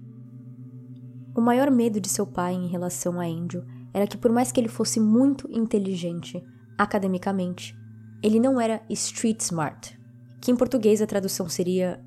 O 1.36 1.40
maior 1.40 1.70
medo 1.70 2.00
de 2.00 2.08
seu 2.08 2.26
pai 2.26 2.54
em 2.54 2.68
relação 2.68 3.20
a 3.20 3.24
Andrew 3.24 3.64
era 3.92 4.06
que, 4.06 4.16
por 4.16 4.30
mais 4.30 4.52
que 4.52 4.60
ele 4.60 4.68
fosse 4.68 5.00
muito 5.00 5.48
inteligente 5.50 6.42
academicamente, 6.78 7.74
ele 8.22 8.40
não 8.40 8.60
era 8.60 8.82
street 8.90 9.40
smart, 9.40 9.98
que 10.40 10.50
em 10.50 10.56
português 10.56 11.00
a 11.00 11.06
tradução 11.06 11.48
seria 11.48 12.02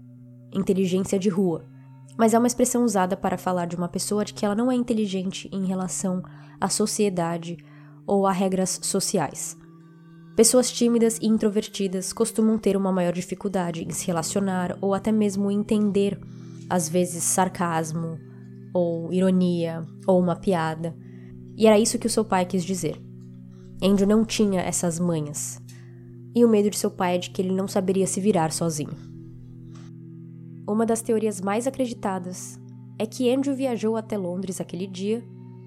inteligência 0.54 1.20
de 1.20 1.30
rua, 1.30 1.66
mas 2.18 2.34
é 2.34 2.38
uma 2.38 2.48
expressão 2.48 2.84
usada 2.84 3.16
para 3.16 3.38
falar 3.38 3.68
de 3.68 3.76
uma 3.76 3.88
pessoa 3.88 4.26
de 4.26 4.34
que 4.34 4.46
ela 4.46 4.56
não 4.56 4.72
é 4.72 4.76
inteligente 4.76 5.50
em 5.54 5.66
relação 5.66 6.24
à 6.60 6.68
sociedade 6.68 7.58
ou 8.06 8.26
a 8.26 8.32
regras 8.32 8.80
sociais. 8.82 9.56
Pessoas 10.36 10.72
tímidas 10.72 11.18
e 11.22 11.28
introvertidas 11.28 12.14
costumam 12.14 12.58
ter 12.58 12.78
uma 12.78 12.92
maior 12.92 13.14
dificuldade 13.14 13.84
em 13.84 13.92
se 13.92 14.06
relacionar 14.06 14.78
ou 14.82 14.94
até 14.94 15.12
mesmo 15.12 15.52
entender, 15.52 16.20
às 16.70 16.88
vezes, 16.88 17.24
sarcasmo, 17.24 18.20
ou 18.74 19.12
ironia, 19.12 19.86
ou 20.06 20.20
uma 20.20 20.36
piada. 20.36 20.96
E 21.56 21.66
era 21.66 21.80
isso 21.80 21.98
que 21.98 22.08
o 22.08 22.10
seu 22.10 22.24
pai 22.24 22.46
quis 22.46 22.64
dizer. 22.64 23.02
Andrew 23.82 24.08
não 24.08 24.24
tinha 24.24 24.62
essas 24.62 25.00
manhas, 25.00 25.60
e 26.36 26.46
o 26.46 26.50
medo 26.50 26.70
de 26.70 26.78
seu 26.78 26.92
pai 26.92 27.16
é 27.16 27.18
de 27.18 27.32
que 27.32 27.42
ele 27.42 27.52
não 27.52 27.68
saberia 27.68 28.06
se 28.06 28.22
virar 28.22 28.52
sozinho. 28.52 29.07
Uma 30.68 30.86
das 30.86 31.02
teorias 31.02 31.40
mais 31.40 31.66
acreditadas 31.66 32.60
é 33.00 33.06
que 33.06 33.34
Andrew 33.34 33.56
viajou 33.56 33.96
até 33.96 34.18
Londres 34.18 34.60
aquele 34.60 34.86
dia 34.86 35.24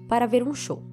para 0.07 0.27
ver 0.27 0.43
um 0.43 0.53
show. 0.53 0.83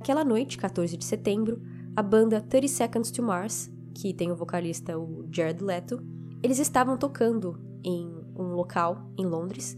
Aquela 0.00 0.24
noite, 0.24 0.56
14 0.56 0.96
de 0.96 1.04
setembro, 1.04 1.60
a 1.94 2.02
banda 2.02 2.40
30 2.40 2.68
Seconds 2.68 3.10
to 3.10 3.22
Mars 3.22 3.70
que 3.92 4.12
tem 4.12 4.30
o 4.30 4.36
vocalista 4.36 4.98
o 4.98 5.26
Jared 5.30 5.62
Leto, 5.62 6.02
eles 6.42 6.58
estavam 6.58 6.96
tocando 6.96 7.58
em 7.84 8.08
um 8.36 8.54
local 8.54 9.10
em 9.18 9.24
Londres 9.24 9.76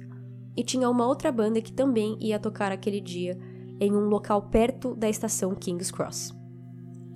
e 0.56 0.62
tinha 0.62 0.88
uma 0.88 1.06
outra 1.06 1.32
banda 1.32 1.60
que 1.60 1.72
também 1.72 2.16
ia 2.20 2.38
tocar 2.38 2.70
aquele 2.70 3.00
dia 3.00 3.38
em 3.80 3.92
um 3.92 4.08
local 4.08 4.42
perto 4.42 4.94
da 4.94 5.08
estação 5.08 5.54
King's 5.54 5.90
Cross. 5.90 6.32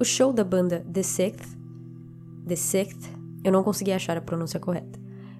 O 0.01 0.05
show 0.05 0.33
da 0.33 0.45
banda 0.45 0.85
The 0.93 1.03
Sixth, 1.03 1.57
The 2.47 2.57
Sixth, 2.57 3.11
eu 3.45 3.53
não 3.53 3.63
consegui 3.63 3.93
achar 3.93 4.17
a 4.17 4.21
pronúncia 4.21 4.59
correta, 4.59 4.99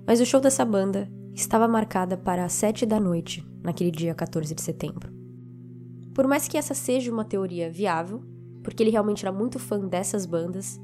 mas 0.09 0.23
o 0.23 0.25
show 0.25 0.41
dessa 0.41 0.65
banda 0.65 1.07
estava 1.35 1.69
marcada 1.69 2.17
para 2.17 2.43
as 2.43 2.55
7 2.55 2.87
da 2.87 2.99
noite, 2.99 3.47
naquele 3.63 3.91
dia 3.91 4.15
14 4.15 4.55
de 4.55 4.63
setembro. 4.63 5.13
Por 6.15 6.27
mais 6.27 6.49
que 6.49 6.57
essa 6.57 6.73
seja 6.73 7.13
uma 7.13 7.27
teoria 7.27 7.71
viável, 7.71 8.25
porque 8.65 8.83
ele 8.83 8.91
realmente 8.91 9.27
era 9.27 9.31
muito 9.31 9.59
fã 9.59 9.79
dessas 9.79 10.25
bandas, 10.25 10.81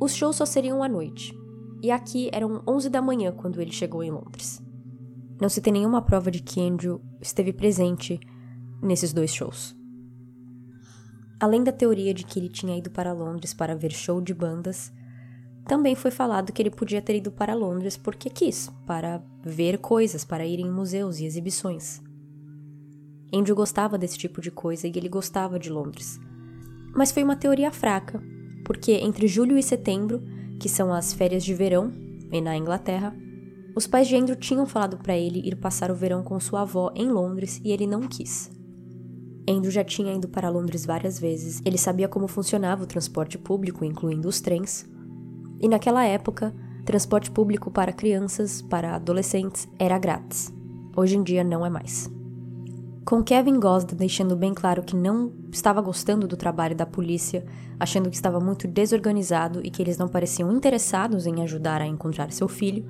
os 0.00 0.14
shows 0.14 0.36
só 0.36 0.46
seriam 0.46 0.84
à 0.84 0.88
noite, 0.88 1.36
e 1.82 1.90
aqui 1.90 2.30
eram 2.32 2.62
11 2.64 2.88
da 2.90 3.02
manhã 3.02 3.32
quando 3.32 3.60
ele 3.60 3.72
chegou 3.72 4.04
em 4.04 4.12
Londres. 4.12 4.62
Não 5.40 5.48
se 5.48 5.60
tem 5.60 5.72
nenhuma 5.72 6.00
prova 6.00 6.30
de 6.30 6.40
que 6.40 6.60
Andrew 6.60 7.02
esteve 7.20 7.52
presente 7.52 8.20
nesses 8.80 9.12
dois 9.12 9.34
shows. 9.34 9.76
Além 11.40 11.64
da 11.64 11.72
teoria 11.72 12.14
de 12.14 12.22
que 12.22 12.38
ele 12.38 12.48
tinha 12.48 12.78
ido 12.78 12.88
para 12.88 13.12
Londres 13.12 13.52
para 13.52 13.74
ver 13.74 13.90
show 13.90 14.20
de 14.20 14.32
bandas, 14.32 14.92
também 15.66 15.94
foi 15.94 16.10
falado 16.10 16.52
que 16.52 16.60
ele 16.60 16.70
podia 16.70 17.00
ter 17.00 17.16
ido 17.16 17.30
para 17.30 17.54
Londres 17.54 17.96
porque 17.96 18.28
quis, 18.28 18.70
para 18.86 19.22
ver 19.42 19.78
coisas, 19.78 20.24
para 20.24 20.44
ir 20.44 20.60
em 20.60 20.70
museus 20.70 21.18
e 21.18 21.24
exibições. 21.24 22.02
Andrew 23.32 23.56
gostava 23.56 23.96
desse 23.98 24.18
tipo 24.18 24.40
de 24.40 24.50
coisa 24.50 24.86
e 24.86 24.92
ele 24.94 25.08
gostava 25.08 25.58
de 25.58 25.70
Londres. 25.70 26.20
Mas 26.94 27.10
foi 27.10 27.24
uma 27.24 27.34
teoria 27.34 27.72
fraca, 27.72 28.22
porque 28.64 28.92
entre 28.92 29.26
julho 29.26 29.58
e 29.58 29.62
setembro, 29.62 30.22
que 30.60 30.68
são 30.68 30.92
as 30.92 31.12
férias 31.12 31.44
de 31.44 31.54
verão, 31.54 31.92
e 32.30 32.40
na 32.40 32.56
Inglaterra, 32.56 33.16
os 33.74 33.86
pais 33.86 34.06
de 34.06 34.16
Andrew 34.16 34.36
tinham 34.36 34.66
falado 34.66 34.98
para 34.98 35.16
ele 35.16 35.40
ir 35.40 35.56
passar 35.56 35.90
o 35.90 35.96
verão 35.96 36.22
com 36.22 36.38
sua 36.38 36.60
avó 36.62 36.92
em 36.94 37.10
Londres 37.10 37.60
e 37.64 37.72
ele 37.72 37.86
não 37.86 38.02
quis. 38.02 38.50
Andrew 39.48 39.70
já 39.70 39.82
tinha 39.82 40.14
ido 40.14 40.28
para 40.28 40.48
Londres 40.48 40.86
várias 40.86 41.18
vezes, 41.18 41.60
ele 41.64 41.76
sabia 41.76 42.08
como 42.08 42.28
funcionava 42.28 42.84
o 42.84 42.86
transporte 42.86 43.36
público, 43.36 43.84
incluindo 43.84 44.28
os 44.28 44.40
trens, 44.40 44.86
e 45.60 45.68
naquela 45.68 46.04
época, 46.04 46.54
transporte 46.84 47.30
público 47.30 47.70
para 47.70 47.92
crianças, 47.92 48.60
para 48.62 48.94
adolescentes, 48.94 49.68
era 49.78 49.98
grátis. 49.98 50.52
Hoje 50.96 51.16
em 51.16 51.22
dia 51.22 51.42
não 51.42 51.64
é 51.64 51.70
mais. 51.70 52.10
Com 53.04 53.22
Kevin 53.22 53.60
Gosda 53.60 53.94
deixando 53.94 54.34
bem 54.34 54.54
claro 54.54 54.82
que 54.82 54.96
não 54.96 55.32
estava 55.52 55.80
gostando 55.80 56.26
do 56.26 56.36
trabalho 56.36 56.74
da 56.74 56.86
polícia, 56.86 57.44
achando 57.78 58.08
que 58.08 58.16
estava 58.16 58.40
muito 58.40 58.66
desorganizado 58.66 59.60
e 59.62 59.70
que 59.70 59.82
eles 59.82 59.98
não 59.98 60.08
pareciam 60.08 60.50
interessados 60.50 61.26
em 61.26 61.42
ajudar 61.42 61.82
a 61.82 61.86
encontrar 61.86 62.32
seu 62.32 62.48
filho, 62.48 62.86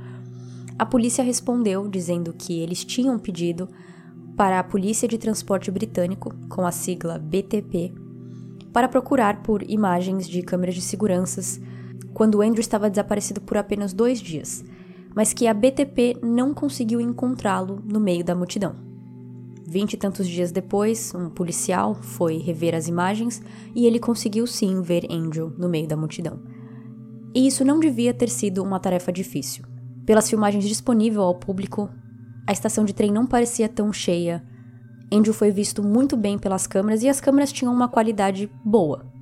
a 0.79 0.87
polícia 0.87 1.25
respondeu 1.25 1.89
dizendo 1.89 2.33
que 2.33 2.61
eles 2.61 2.85
tinham 2.85 3.19
pedido 3.19 3.69
para 4.37 4.59
a 4.59 4.65
Polícia 4.65 5.07
de 5.07 5.17
Transporte 5.17 5.71
Britânico, 5.71 6.35
com 6.49 6.67
a 6.67 6.73
sigla 6.73 7.19
BTP, 7.19 7.93
para 8.73 8.89
procurar 8.89 9.43
por 9.43 9.69
imagens 9.69 10.29
de 10.29 10.43
câmeras 10.43 10.75
de 10.75 10.81
seguranças 10.81 11.61
quando 12.15 12.41
Andrew 12.41 12.61
estava 12.61 12.89
desaparecido 12.89 13.41
por 13.41 13.57
apenas 13.57 13.93
dois 13.93 14.21
dias, 14.21 14.65
mas 15.15 15.33
que 15.33 15.47
a 15.47 15.53
BTP 15.53 16.17
não 16.23 16.55
conseguiu 16.55 17.01
encontrá-lo 17.01 17.83
no 17.85 18.01
meio 18.01 18.25
da 18.25 18.35
multidão. 18.35 18.77
Vinte 19.67 19.95
e 19.95 19.97
tantos 19.97 20.29
dias 20.29 20.53
depois, 20.53 21.13
um 21.15 21.29
policial 21.29 21.95
foi 21.95 22.39
rever 22.39 22.75
as 22.75 22.87
imagens 22.87 23.43
e 23.75 23.87
ele 23.87 23.99
conseguiu 23.99 24.47
sim 24.47 24.81
ver 24.81 25.07
Andrew 25.11 25.53
no 25.59 25.69
meio 25.69 25.89
da 25.89 25.97
multidão. 25.97 26.39
E 27.35 27.47
isso 27.47 27.65
não 27.65 27.81
devia 27.81 28.15
ter 28.15 28.29
sido 28.29 28.63
uma 28.63 28.79
tarefa 28.79 29.13
difícil. 29.13 29.65
Pelas 30.07 30.31
filmagens 30.31 30.65
disponíveis 30.65 31.19
ao 31.19 31.35
público, 31.35 31.91
a 32.47 32.53
estação 32.53 32.85
de 32.85 32.93
trem 32.93 33.11
não 33.11 33.27
parecia 33.27 33.69
tão 33.69 33.93
cheia. 33.93 34.45
Andrew 35.13 35.35
foi 35.35 35.51
visto 35.51 35.83
muito 35.83 36.17
bem 36.17 36.39
pelas 36.39 36.67
câmeras 36.67 37.03
e 37.03 37.09
as 37.09 37.21
câmeras 37.21 37.51
tinham 37.51 37.75
uma 37.75 37.89
qualidade 37.89 38.49
boa. 38.65 39.14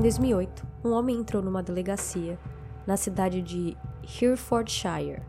Em 0.00 0.02
2008, 0.02 0.66
um 0.82 0.92
homem 0.92 1.18
entrou 1.18 1.42
numa 1.42 1.62
delegacia 1.62 2.38
na 2.86 2.96
cidade 2.96 3.42
de 3.42 3.76
Herefordshire, 4.02 5.22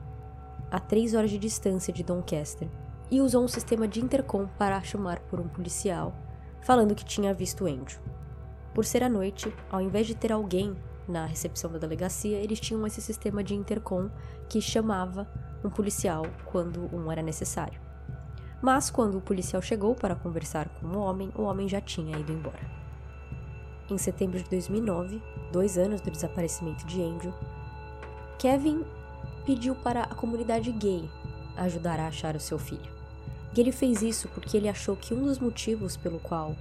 a 0.71 0.79
três 0.79 1.13
horas 1.13 1.29
de 1.29 1.37
distância 1.37 1.91
de 1.91 2.05
Doncaster, 2.05 2.69
e 3.11 3.19
usou 3.19 3.43
um 3.43 3.49
sistema 3.49 3.85
de 3.85 3.99
intercom 3.99 4.47
para 4.57 4.81
chamar 4.81 5.19
por 5.23 5.41
um 5.41 5.47
policial, 5.49 6.15
falando 6.61 6.95
que 6.95 7.03
tinha 7.03 7.33
visto 7.33 7.65
Andrew. 7.65 7.99
Por 8.73 8.85
ser 8.85 9.03
à 9.03 9.09
noite, 9.09 9.53
ao 9.69 9.81
invés 9.81 10.07
de 10.07 10.15
ter 10.15 10.31
alguém 10.31 10.73
na 11.05 11.25
recepção 11.25 11.69
da 11.69 11.77
delegacia, 11.77 12.37
eles 12.37 12.61
tinham 12.61 12.87
esse 12.87 13.01
sistema 13.01 13.43
de 13.43 13.53
intercom 13.53 14.09
que 14.47 14.61
chamava 14.61 15.29
um 15.65 15.69
policial 15.69 16.25
quando 16.45 16.89
um 16.95 17.11
era 17.11 17.21
necessário. 17.21 17.81
Mas 18.61 18.89
quando 18.89 19.17
o 19.17 19.21
policial 19.21 19.61
chegou 19.61 19.95
para 19.95 20.15
conversar 20.15 20.69
com 20.69 20.87
o 20.87 20.97
homem, 20.97 21.29
o 21.35 21.41
homem 21.41 21.67
já 21.67 21.81
tinha 21.81 22.17
ido 22.17 22.31
embora. 22.31 22.80
Em 23.91 23.97
setembro 23.97 24.41
de 24.41 24.49
2009, 24.49 25.21
dois 25.51 25.77
anos 25.77 25.99
do 25.99 26.09
desaparecimento 26.09 26.85
de 26.85 27.01
Andrew, 27.01 27.33
Kevin 28.39 28.85
pediu 29.45 29.75
para 29.75 30.03
a 30.03 30.15
comunidade 30.15 30.71
gay 30.71 31.09
ajudar 31.57 31.99
a 31.99 32.07
achar 32.07 32.33
o 32.33 32.39
seu 32.39 32.57
filho. 32.57 32.89
E 33.53 33.59
ele 33.59 33.73
fez 33.73 34.01
isso 34.01 34.29
porque 34.29 34.55
ele 34.55 34.69
achou 34.69 34.95
que 34.95 35.13
um 35.13 35.25
dos 35.25 35.39
motivos 35.39 35.97
pelo 35.97 36.21
qual 36.21 36.55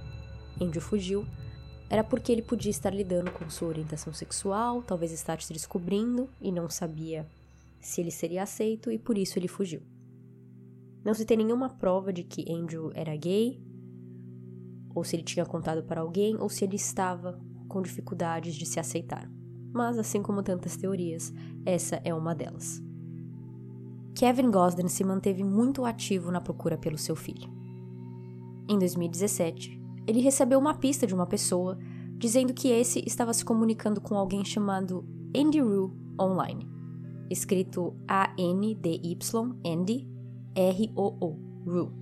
Andrew 0.59 0.81
fugiu 0.81 1.25
era 1.89 2.03
porque 2.03 2.33
ele 2.33 2.41
podia 2.41 2.69
estar 2.69 2.93
lidando 2.93 3.31
com 3.31 3.49
sua 3.49 3.69
orientação 3.69 4.11
sexual, 4.13 4.83
talvez 4.83 5.13
estar 5.13 5.41
se 5.41 5.53
descobrindo 5.53 6.27
e 6.41 6.51
não 6.51 6.69
sabia 6.69 7.25
se 7.79 8.01
ele 8.01 8.11
seria 8.11 8.43
aceito 8.43 8.91
e 8.91 8.99
por 8.99 9.17
isso 9.17 9.39
ele 9.39 9.47
fugiu. 9.47 9.81
Não 11.01 11.13
se 11.13 11.23
tem 11.23 11.37
nenhuma 11.37 11.69
prova 11.69 12.11
de 12.11 12.23
que 12.23 12.51
Andrew 12.51 12.91
era 12.93 13.15
gay, 13.15 13.57
ou 14.93 15.03
se 15.03 15.15
ele 15.15 15.23
tinha 15.23 15.45
contado 15.45 15.83
para 15.83 16.01
alguém, 16.01 16.35
ou 16.39 16.49
se 16.49 16.63
ele 16.63 16.75
estava 16.75 17.39
com 17.67 17.81
dificuldades 17.81 18.55
de 18.55 18.65
se 18.65 18.79
aceitar. 18.79 19.29
Mas, 19.73 19.97
assim 19.97 20.21
como 20.21 20.43
tantas 20.43 20.75
teorias, 20.75 21.33
essa 21.65 22.01
é 22.03 22.13
uma 22.13 22.35
delas. 22.35 22.81
Kevin 24.15 24.51
Gosden 24.51 24.87
se 24.87 25.03
manteve 25.03 25.43
muito 25.43 25.85
ativo 25.85 26.31
na 26.31 26.41
procura 26.41 26.77
pelo 26.77 26.97
seu 26.97 27.15
filho. 27.15 27.49
Em 28.67 28.77
2017, 28.77 29.81
ele 30.05 30.19
recebeu 30.19 30.59
uma 30.59 30.73
pista 30.73 31.07
de 31.07 31.13
uma 31.13 31.25
pessoa 31.25 31.77
dizendo 32.17 32.53
que 32.53 32.67
esse 32.67 33.03
estava 33.05 33.33
se 33.33 33.43
comunicando 33.43 34.01
com 34.01 34.15
alguém 34.15 34.43
chamado 34.45 35.05
Andy 35.35 35.59
Rue 35.59 35.91
online, 36.19 36.69
escrito 37.29 37.95
A-N-D-Y, 38.07 39.55
Andy, 39.65 40.07
R-O-O, 40.55 41.39
Rue. 41.65 42.00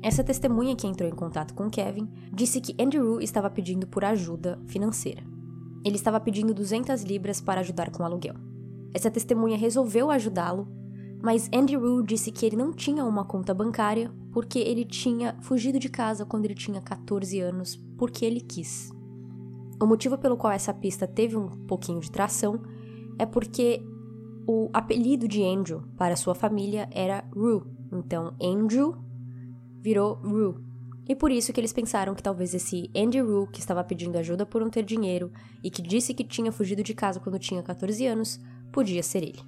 Essa 0.00 0.22
testemunha 0.22 0.76
que 0.76 0.86
entrou 0.86 1.08
em 1.08 1.14
contato 1.14 1.54
com 1.54 1.68
Kevin 1.68 2.08
disse 2.32 2.60
que 2.60 2.74
Andrew 2.80 3.20
estava 3.20 3.50
pedindo 3.50 3.86
por 3.86 4.04
ajuda 4.04 4.58
financeira. 4.66 5.22
Ele 5.84 5.96
estava 5.96 6.20
pedindo 6.20 6.54
200 6.54 7.02
libras 7.02 7.40
para 7.40 7.60
ajudar 7.60 7.90
com 7.90 8.02
o 8.02 8.06
aluguel. 8.06 8.34
Essa 8.94 9.10
testemunha 9.10 9.56
resolveu 9.56 10.10
ajudá-lo, 10.10 10.68
mas 11.20 11.50
Andrew 11.52 12.02
disse 12.02 12.30
que 12.30 12.46
ele 12.46 12.56
não 12.56 12.72
tinha 12.72 13.04
uma 13.04 13.24
conta 13.24 13.52
bancária 13.52 14.12
porque 14.32 14.58
ele 14.58 14.84
tinha 14.84 15.36
fugido 15.40 15.78
de 15.78 15.88
casa 15.88 16.24
quando 16.24 16.44
ele 16.44 16.54
tinha 16.54 16.80
14 16.80 17.40
anos, 17.40 17.76
porque 17.96 18.24
ele 18.24 18.40
quis. 18.40 18.90
O 19.80 19.86
motivo 19.86 20.16
pelo 20.16 20.36
qual 20.36 20.52
essa 20.52 20.72
pista 20.72 21.06
teve 21.06 21.36
um 21.36 21.48
pouquinho 21.66 22.00
de 22.00 22.10
tração 22.10 22.60
é 23.18 23.26
porque 23.26 23.82
o 24.46 24.70
apelido 24.72 25.26
de 25.26 25.42
Andrew 25.42 25.82
para 25.96 26.16
sua 26.16 26.34
família 26.34 26.88
era 26.92 27.24
Rue. 27.34 27.62
Então, 27.92 28.34
Andrew 28.40 28.96
virou 29.88 30.14
Rue. 30.22 30.54
E 31.08 31.14
por 31.16 31.30
isso 31.30 31.50
que 31.50 31.58
eles 31.58 31.72
pensaram 31.72 32.14
que 32.14 32.22
talvez 32.22 32.52
esse 32.52 32.90
Andy 32.94 33.20
Rue, 33.20 33.48
que 33.50 33.60
estava 33.60 33.82
pedindo 33.82 34.18
ajuda 34.18 34.44
por 34.44 34.60
não 34.60 34.68
ter 34.68 34.84
dinheiro 34.84 35.32
e 35.64 35.70
que 35.70 35.80
disse 35.80 36.12
que 36.12 36.22
tinha 36.22 36.52
fugido 36.52 36.82
de 36.82 36.92
casa 36.92 37.18
quando 37.18 37.38
tinha 37.38 37.62
14 37.62 38.06
anos, 38.06 38.38
podia 38.70 39.02
ser 39.02 39.22
ele. 39.22 39.40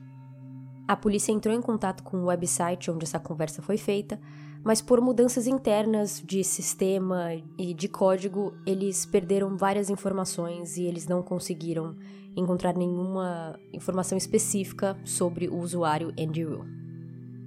A 0.89 0.97
polícia 0.97 1.31
entrou 1.31 1.55
em 1.55 1.61
contato 1.61 2.03
com 2.03 2.17
o 2.17 2.25
website 2.25 2.91
onde 2.91 3.05
essa 3.05 3.21
conversa 3.21 3.61
foi 3.61 3.77
feita, 3.77 4.19
mas 4.65 4.81
por 4.81 4.99
mudanças 5.03 5.47
internas 5.47 6.23
de 6.27 6.43
sistema 6.43 7.35
e 7.59 7.75
de 7.75 7.89
código, 7.89 8.55
eles 8.67 9.05
perderam 9.05 9.59
várias 9.59 9.91
informações 9.91 10.79
e 10.79 10.85
eles 10.85 11.07
não 11.07 11.23
conseguiram 11.23 11.97
encontrar 12.35 12.75
nenhuma 12.75 13.59
informação 13.75 14.17
específica 14.17 14.99
sobre 15.05 15.49
o 15.49 15.59
usuário 15.59 16.13
Andy 16.19 16.45
Rue. 16.45 16.67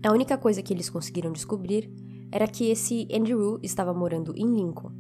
A 0.06 0.12
única 0.12 0.38
coisa 0.38 0.62
que 0.62 0.72
eles 0.72 0.90
conseguiram 0.90 1.32
descobrir 1.32 1.90
era 2.34 2.48
que 2.48 2.72
esse 2.72 3.08
Andrew 3.14 3.60
estava 3.62 3.94
morando 3.94 4.34
em 4.36 4.56
Lincoln. 4.56 4.92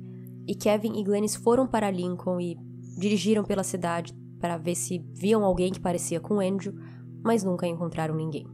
E 0.47 0.53
Kevin 0.53 0.99
e 0.99 1.03
Glennis 1.03 1.33
foram 1.33 1.65
para 1.65 1.89
Lincoln 1.89 2.39
e 2.39 2.55
dirigiram 2.95 3.43
pela 3.43 3.63
cidade 3.63 4.13
para 4.39 4.55
ver 4.55 4.75
se 4.75 5.03
viam 5.15 5.43
alguém 5.43 5.73
que 5.73 5.79
parecia 5.79 6.19
com 6.19 6.39
Andrew, 6.39 6.75
mas 7.23 7.43
nunca 7.43 7.65
encontraram 7.65 8.13
ninguém. 8.13 8.45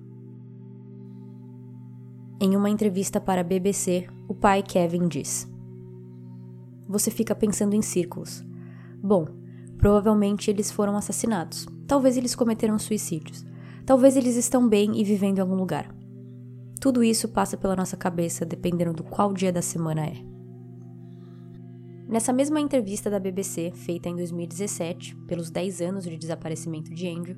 Em 2.40 2.56
uma 2.56 2.70
entrevista 2.70 3.20
para 3.20 3.42
a 3.42 3.44
BBC, 3.44 4.08
o 4.30 4.34
pai 4.34 4.64
Kevin 4.64 5.10
diz: 5.10 5.46
Você 6.88 7.12
fica 7.12 7.36
pensando 7.36 7.76
em 7.76 7.82
círculos. 7.82 8.46
Bom, 9.04 9.26
provavelmente 9.78 10.50
eles 10.50 10.72
foram 10.72 10.96
assassinados. 10.96 11.68
Talvez 11.86 12.16
eles 12.16 12.34
cometeram 12.34 12.80
suicídios. 12.80 13.46
Talvez 13.86 14.16
eles 14.16 14.38
estão 14.38 14.70
bem 14.70 14.98
e 14.98 15.04
vivendo 15.04 15.40
em 15.40 15.42
algum 15.42 15.56
lugar. 15.56 15.99
Tudo 16.80 17.04
isso 17.04 17.28
passa 17.28 17.58
pela 17.58 17.76
nossa 17.76 17.98
cabeça 17.98 18.46
dependendo 18.46 18.94
do 18.94 19.04
qual 19.04 19.34
dia 19.34 19.52
da 19.52 19.62
semana 19.62 20.06
é. 20.06 20.14
Nessa 22.08 22.32
mesma 22.32 22.60
entrevista 22.60 23.10
da 23.10 23.20
BBC, 23.20 23.72
feita 23.72 24.08
em 24.08 24.16
2017, 24.16 25.16
pelos 25.28 25.52
10 25.52 25.82
anos 25.82 26.04
de 26.06 26.18
desaparecimento 26.18 26.94
de 26.94 27.08
Andrew, 27.08 27.36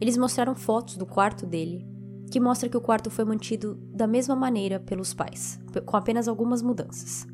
eles 0.00 0.16
mostraram 0.16 0.54
fotos 0.54 0.96
do 0.96 1.04
quarto 1.04 1.44
dele, 1.44 1.84
que 2.30 2.38
mostra 2.38 2.68
que 2.68 2.76
o 2.76 2.80
quarto 2.80 3.10
foi 3.10 3.24
mantido 3.24 3.74
da 3.92 4.06
mesma 4.06 4.36
maneira 4.36 4.78
pelos 4.78 5.12
pais, 5.12 5.60
com 5.84 5.96
apenas 5.96 6.28
algumas 6.28 6.62
mudanças. 6.62 7.26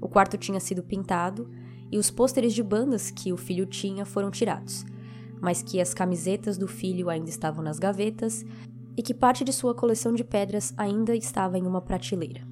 O 0.00 0.08
quarto 0.08 0.38
tinha 0.38 0.58
sido 0.58 0.82
pintado 0.82 1.50
e 1.92 1.98
os 1.98 2.10
pôsteres 2.10 2.54
de 2.54 2.62
bandas 2.62 3.10
que 3.10 3.32
o 3.32 3.36
filho 3.36 3.66
tinha 3.66 4.06
foram 4.06 4.30
tirados, 4.30 4.84
mas 5.42 5.62
que 5.62 5.78
as 5.78 5.92
camisetas 5.92 6.56
do 6.56 6.66
filho 6.66 7.10
ainda 7.10 7.28
estavam 7.28 7.62
nas 7.62 7.78
gavetas 7.78 8.44
e 9.00 9.02
que 9.02 9.14
parte 9.14 9.42
de 9.42 9.50
sua 9.50 9.74
coleção 9.74 10.12
de 10.12 10.22
pedras 10.22 10.74
ainda 10.76 11.16
estava 11.16 11.56
em 11.56 11.66
uma 11.66 11.80
prateleira. 11.80 12.46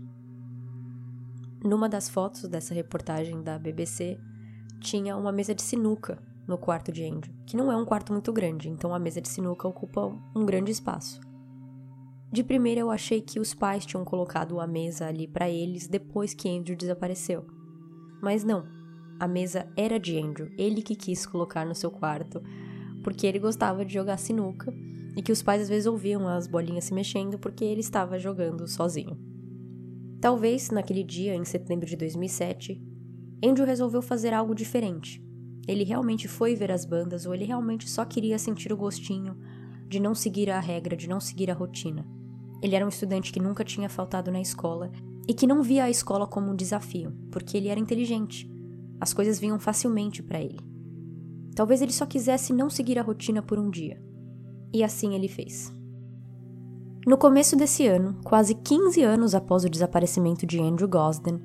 Numa 1.63 1.91
das 1.91 2.09
fotos 2.09 2.45
dessa 2.45 2.73
reportagem 2.73 3.43
da 3.43 3.59
BBC, 3.59 4.19
tinha 4.81 5.15
uma 5.15 5.31
mesa 5.31 5.55
de 5.55 5.61
sinuca 5.61 6.19
no 6.47 6.57
quarto 6.57 6.91
de 6.91 7.05
Andrew, 7.05 7.35
que 7.45 7.55
não 7.55 7.71
é 7.71 7.77
um 7.77 7.85
quarto 7.85 8.15
muito 8.15 8.33
grande, 8.33 8.71
então 8.71 8.95
a 8.95 8.99
mesa 8.99 9.21
de 9.21 9.29
sinuca 9.29 9.69
ocupa 9.69 10.11
um 10.35 10.47
grande 10.47 10.71
espaço. 10.71 11.21
De 12.33 12.43
primeira 12.43 12.81
eu 12.81 12.91
achei 12.91 13.21
que 13.21 13.39
os 13.39 13.53
pais 13.53 13.85
tinham 13.85 14.03
colocado 14.03 14.59
a 14.59 14.67
mesa 14.67 15.07
ali 15.07 15.29
para 15.29 15.51
eles 15.51 15.87
depois 15.87 16.33
que 16.33 16.49
Andrew 16.49 16.75
desapareceu. 16.75 17.45
Mas 18.23 18.43
não, 18.43 18.65
a 19.21 19.29
mesa 19.29 19.71
era 19.77 20.01
de 20.01 20.19
Andrew, 20.19 20.51
ele 20.57 20.81
que 20.81 20.97
quis 20.97 21.27
colocar 21.27 21.67
no 21.67 21.75
seu 21.75 21.91
quarto, 21.91 22.43
porque 23.05 23.27
ele 23.27 23.39
gostava 23.39 23.85
de 23.85 23.93
jogar 23.93 24.17
sinuca 24.17 24.73
e 25.19 25.23
que 25.23 25.33
os 25.33 25.43
pais 25.43 25.63
às 25.63 25.69
vezes 25.69 25.87
ouviam 25.87 26.29
as 26.29 26.47
bolinhas 26.47 26.85
se 26.85 26.95
mexendo 26.95 27.41
porque 27.41 27.65
ele 27.65 27.81
estava 27.81 28.21
jogando 28.21 28.69
sozinho. 28.69 29.19
Talvez 30.21 30.71
naquele 30.71 31.03
dia, 31.03 31.35
em 31.35 31.45
setembro 31.45 31.87
de 31.87 31.97
2007, 31.97 32.81
Andrew 33.45 33.67
resolveu 33.67 34.01
fazer 34.01 34.33
algo 34.33 34.55
diferente. 34.55 35.21
Ele 35.67 35.83
realmente 35.83 36.29
foi 36.29 36.55
ver 36.55 36.71
as 36.71 36.85
bandas 36.85 37.27
ou 37.27 37.35
ele 37.35 37.45
realmente 37.45 37.91
só 37.91 38.05
queria 38.05 38.39
sentir 38.39 38.73
o 38.73 38.77
gostinho 38.77 39.37
de 39.89 39.99
não 39.99 40.15
seguir 40.15 40.51
a 40.51 40.61
regra, 40.61 40.97
de 40.97 41.09
não 41.09 41.19
seguir 41.19 41.51
a 41.51 41.55
rotina. 41.55 42.07
Ele 42.63 42.77
era 42.77 42.85
um 42.85 42.89
estudante 42.89 43.33
que 43.33 43.41
nunca 43.41 43.65
tinha 43.65 43.89
faltado 43.89 44.31
na 44.31 44.41
escola 44.41 44.93
e 45.27 45.35
que 45.35 45.49
não 45.49 45.65
via 45.65 45.83
a 45.83 45.91
escola 45.91 46.29
como 46.29 46.53
um 46.53 46.55
desafio, 46.55 47.13
porque 47.33 47.57
ele 47.57 47.67
era 47.67 47.81
inteligente. 47.81 48.49
As 49.01 49.13
coisas 49.13 49.41
vinham 49.41 49.59
facilmente 49.59 50.23
para 50.23 50.41
ele. 50.41 50.61
Talvez 51.57 51.83
ele 51.83 51.93
só 51.93 52.07
quisesse 52.07 52.53
não 52.53 52.71
seguir 52.71 53.01
a 53.01 53.03
rotina 53.03 53.43
por 53.43 53.59
um 53.59 53.69
dia, 53.69 54.01
e 54.73 54.85
assim 54.85 55.15
ele 55.15 55.29
fez. 55.29 55.73
No 57.07 57.17
começo 57.17 57.57
desse 57.57 57.87
ano, 57.87 58.17
quase 58.23 58.55
15 58.55 59.03
anos 59.03 59.35
após 59.35 59.65
o 59.65 59.71
desaparecimento 59.71 60.47
de 60.47 60.61
Andrew 60.61 60.89
Gosden, 60.89 61.41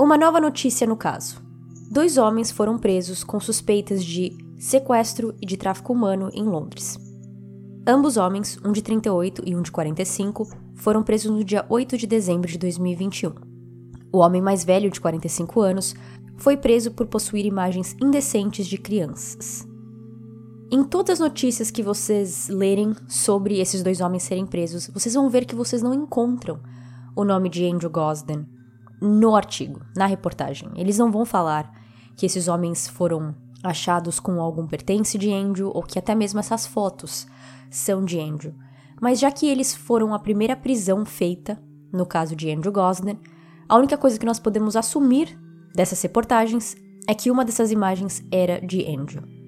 uma 0.00 0.16
nova 0.16 0.40
notícia 0.40 0.86
no 0.86 0.96
caso. 0.96 1.42
Dois 1.90 2.16
homens 2.16 2.50
foram 2.50 2.78
presos 2.78 3.22
com 3.22 3.38
suspeitas 3.38 4.02
de 4.02 4.36
sequestro 4.58 5.34
e 5.42 5.44
de 5.44 5.56
tráfico 5.56 5.92
humano 5.92 6.30
em 6.32 6.44
Londres. 6.44 6.98
Ambos 7.86 8.16
homens, 8.16 8.58
um 8.64 8.72
de 8.72 8.80
38 8.80 9.42
e 9.44 9.54
um 9.54 9.60
de 9.60 9.70
45, 9.70 10.48
foram 10.76 11.02
presos 11.02 11.30
no 11.30 11.44
dia 11.44 11.66
8 11.68 11.98
de 11.98 12.06
dezembro 12.06 12.48
de 12.48 12.56
2021. 12.56 13.34
O 14.12 14.18
homem 14.18 14.40
mais 14.40 14.64
velho, 14.64 14.90
de 14.90 15.00
45 15.00 15.60
anos, 15.60 15.94
foi 16.36 16.56
preso 16.56 16.92
por 16.92 17.06
possuir 17.06 17.44
imagens 17.44 17.94
indecentes 18.00 18.66
de 18.66 18.78
crianças. 18.78 19.66
Em 20.74 20.82
todas 20.82 21.10
as 21.10 21.18
notícias 21.20 21.70
que 21.70 21.82
vocês 21.82 22.48
lerem 22.48 22.96
sobre 23.06 23.60
esses 23.60 23.82
dois 23.82 24.00
homens 24.00 24.22
serem 24.22 24.46
presos, 24.46 24.88
vocês 24.88 25.14
vão 25.14 25.28
ver 25.28 25.44
que 25.44 25.54
vocês 25.54 25.82
não 25.82 25.92
encontram 25.92 26.60
o 27.14 27.24
nome 27.24 27.50
de 27.50 27.66
Andrew 27.66 27.90
Gosden 27.90 28.48
no 28.98 29.36
artigo, 29.36 29.82
na 29.94 30.06
reportagem. 30.06 30.70
Eles 30.74 30.96
não 30.96 31.12
vão 31.12 31.26
falar 31.26 31.70
que 32.16 32.24
esses 32.24 32.48
homens 32.48 32.88
foram 32.88 33.34
achados 33.62 34.18
com 34.18 34.40
algum 34.40 34.66
pertence 34.66 35.18
de 35.18 35.30
Andrew 35.30 35.70
ou 35.74 35.82
que 35.82 35.98
até 35.98 36.14
mesmo 36.14 36.40
essas 36.40 36.66
fotos 36.66 37.26
são 37.70 38.02
de 38.02 38.18
Andrew. 38.18 38.54
Mas 38.98 39.20
já 39.20 39.30
que 39.30 39.46
eles 39.46 39.74
foram 39.74 40.14
a 40.14 40.18
primeira 40.18 40.56
prisão 40.56 41.04
feita, 41.04 41.62
no 41.92 42.06
caso 42.06 42.34
de 42.34 42.50
Andrew 42.50 42.72
Gosden, 42.72 43.20
a 43.68 43.76
única 43.76 43.98
coisa 43.98 44.18
que 44.18 44.24
nós 44.24 44.40
podemos 44.40 44.74
assumir 44.74 45.38
dessas 45.74 46.00
reportagens 46.00 46.74
é 47.06 47.12
que 47.12 47.30
uma 47.30 47.44
dessas 47.44 47.70
imagens 47.70 48.24
era 48.32 48.58
de 48.58 48.86
Andrew. 48.86 49.41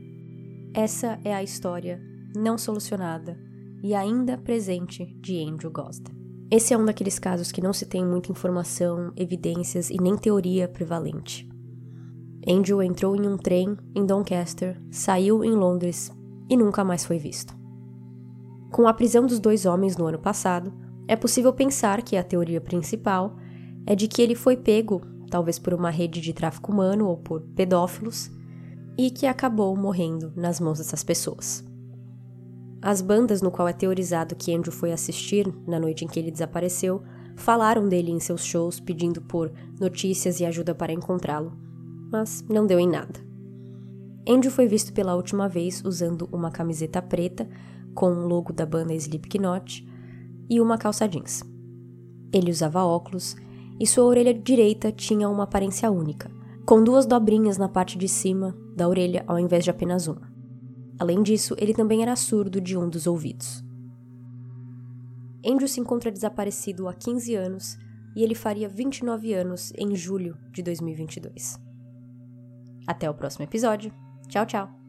Essa 0.77 1.21
é 1.23 1.33
a 1.33 1.41
história 1.41 2.03
não 2.35 2.59
solucionada 2.59 3.39
e 3.81 3.95
ainda 3.95 4.37
presente 4.37 5.07
de 5.21 5.41
Andrew 5.41 5.71
Gosden. 5.71 6.13
Esse 6.51 6.75
é 6.75 6.77
um 6.77 6.85
daqueles 6.85 7.17
casos 7.17 7.53
que 7.53 7.61
não 7.61 7.73
se 7.73 7.87
tem 7.87 8.05
muita 8.05 8.33
informação, 8.33 9.13
evidências 9.17 9.89
e 9.89 9.97
nem 10.03 10.17
teoria 10.17 10.67
prevalente. 10.67 11.49
Andrew 12.45 12.83
entrou 12.83 13.15
em 13.15 13.25
um 13.25 13.37
trem 13.39 13.77
em 13.95 14.05
Doncaster, 14.05 14.77
saiu 14.91 15.45
em 15.45 15.53
Londres 15.53 16.11
e 16.51 16.57
nunca 16.57 16.83
mais 16.83 17.05
foi 17.05 17.19
visto. 17.19 17.55
Com 18.73 18.89
a 18.89 18.93
prisão 18.93 19.25
dos 19.29 19.39
dois 19.39 19.67
homens 19.67 19.97
no 19.97 20.07
ano 20.07 20.19
passado, 20.19 20.73
é 21.07 21.15
possível 21.15 21.53
pensar 21.53 22.03
que 22.03 22.17
a 22.17 22.25
teoria 22.25 22.61
principal 22.61 23.37
é 23.87 23.95
de 23.95 24.09
que 24.09 24.21
ele 24.21 24.35
foi 24.35 24.57
pego, 24.57 25.01
talvez 25.31 25.57
por 25.57 25.73
uma 25.73 25.91
rede 25.91 26.21
de 26.21 26.33
tráfico 26.33 26.73
humano 26.73 27.07
ou 27.07 27.17
por 27.17 27.43
pedófilos, 27.55 28.29
e 28.97 29.11
que 29.11 29.27
acabou 29.27 29.77
morrendo 29.77 30.33
nas 30.37 30.61
mãos 30.61 30.79
dessas 30.79 31.03
pessoas. 31.03 31.65
As 32.81 33.01
bandas 33.01 33.41
no 33.41 33.51
qual 33.51 33.67
é 33.67 33.73
teorizado 33.73 34.37
que 34.37 34.55
Andrew 34.55 34.73
foi 34.73 34.93
assistir 34.93 35.53
na 35.67 35.81
noite 35.81 36.05
em 36.05 36.09
que 36.09 36.21
ele 36.21 36.31
desapareceu 36.31 37.03
falaram 37.37 37.89
dele 37.89 38.11
em 38.11 38.21
seus 38.21 38.45
shows 38.45 38.79
pedindo 38.79 39.21
por 39.23 39.51
notícias 39.81 40.39
e 40.39 40.45
ajuda 40.45 40.75
para 40.75 40.93
encontrá-lo, 40.93 41.53
mas 42.13 42.45
não 42.49 42.67
deu 42.67 42.79
em 42.79 42.89
nada. 42.89 43.21
Andrew 44.29 44.53
foi 44.53 44.67
visto 44.67 44.93
pela 44.93 45.15
última 45.15 45.49
vez 45.49 45.83
usando 45.85 46.29
uma 46.33 46.51
camiseta 46.51 47.03
preta 47.03 47.49
com 47.95 48.11
o 48.11 48.29
logo 48.29 48.53
da 48.53 48.65
banda 48.65 48.95
Slipknot 48.95 49.87
e 50.49 50.61
uma 50.61 50.79
calça 50.79 51.09
jeans. 51.09 51.43
Ele 52.33 52.51
usava 52.51 52.85
óculos 52.85 53.37
e 53.81 53.87
sua 53.87 54.05
orelha 54.05 54.35
direita 54.35 54.93
tinha 54.93 55.29
uma 55.29 55.45
aparência 55.45 55.91
única, 55.91 56.31
com 56.65 56.83
duas 56.83 57.07
dobrinhas 57.07 57.59
na 57.59 57.69
parte 57.69 57.99
de 57.99 58.09
cima 58.09 58.55
da 58.77 58.89
orelha 58.89 59.25
ao 59.27 59.39
invés 59.39 59.65
de 59.65 59.71
apenas 59.71 60.07
uma. 60.07 60.33
Além 60.99 61.23
disso, 61.23 61.55
ele 61.59 61.75
também 61.75 62.03
era 62.03 62.17
surdo 62.17 62.61
de 62.61 62.77
um 62.77 62.89
dos 62.89 63.07
ouvidos. 63.07 63.65
Andrew 65.45 65.69
se 65.69 65.81
encontra 65.81 66.11
desaparecido 66.11 66.89
há 66.89 66.95
15 66.95 67.35
anos 67.35 67.79
e 68.17 68.23
ele 68.23 68.35
faria 68.35 68.69
29 68.69 69.35
anos 69.35 69.73
em 69.77 69.95
julho 69.95 70.37
de 70.51 70.63
2022. 70.63 71.59
Até 72.87 73.11
o 73.11 73.15
próximo 73.15 73.45
episódio. 73.45 73.93
Tchau, 74.29 74.47
tchau! 74.47 74.84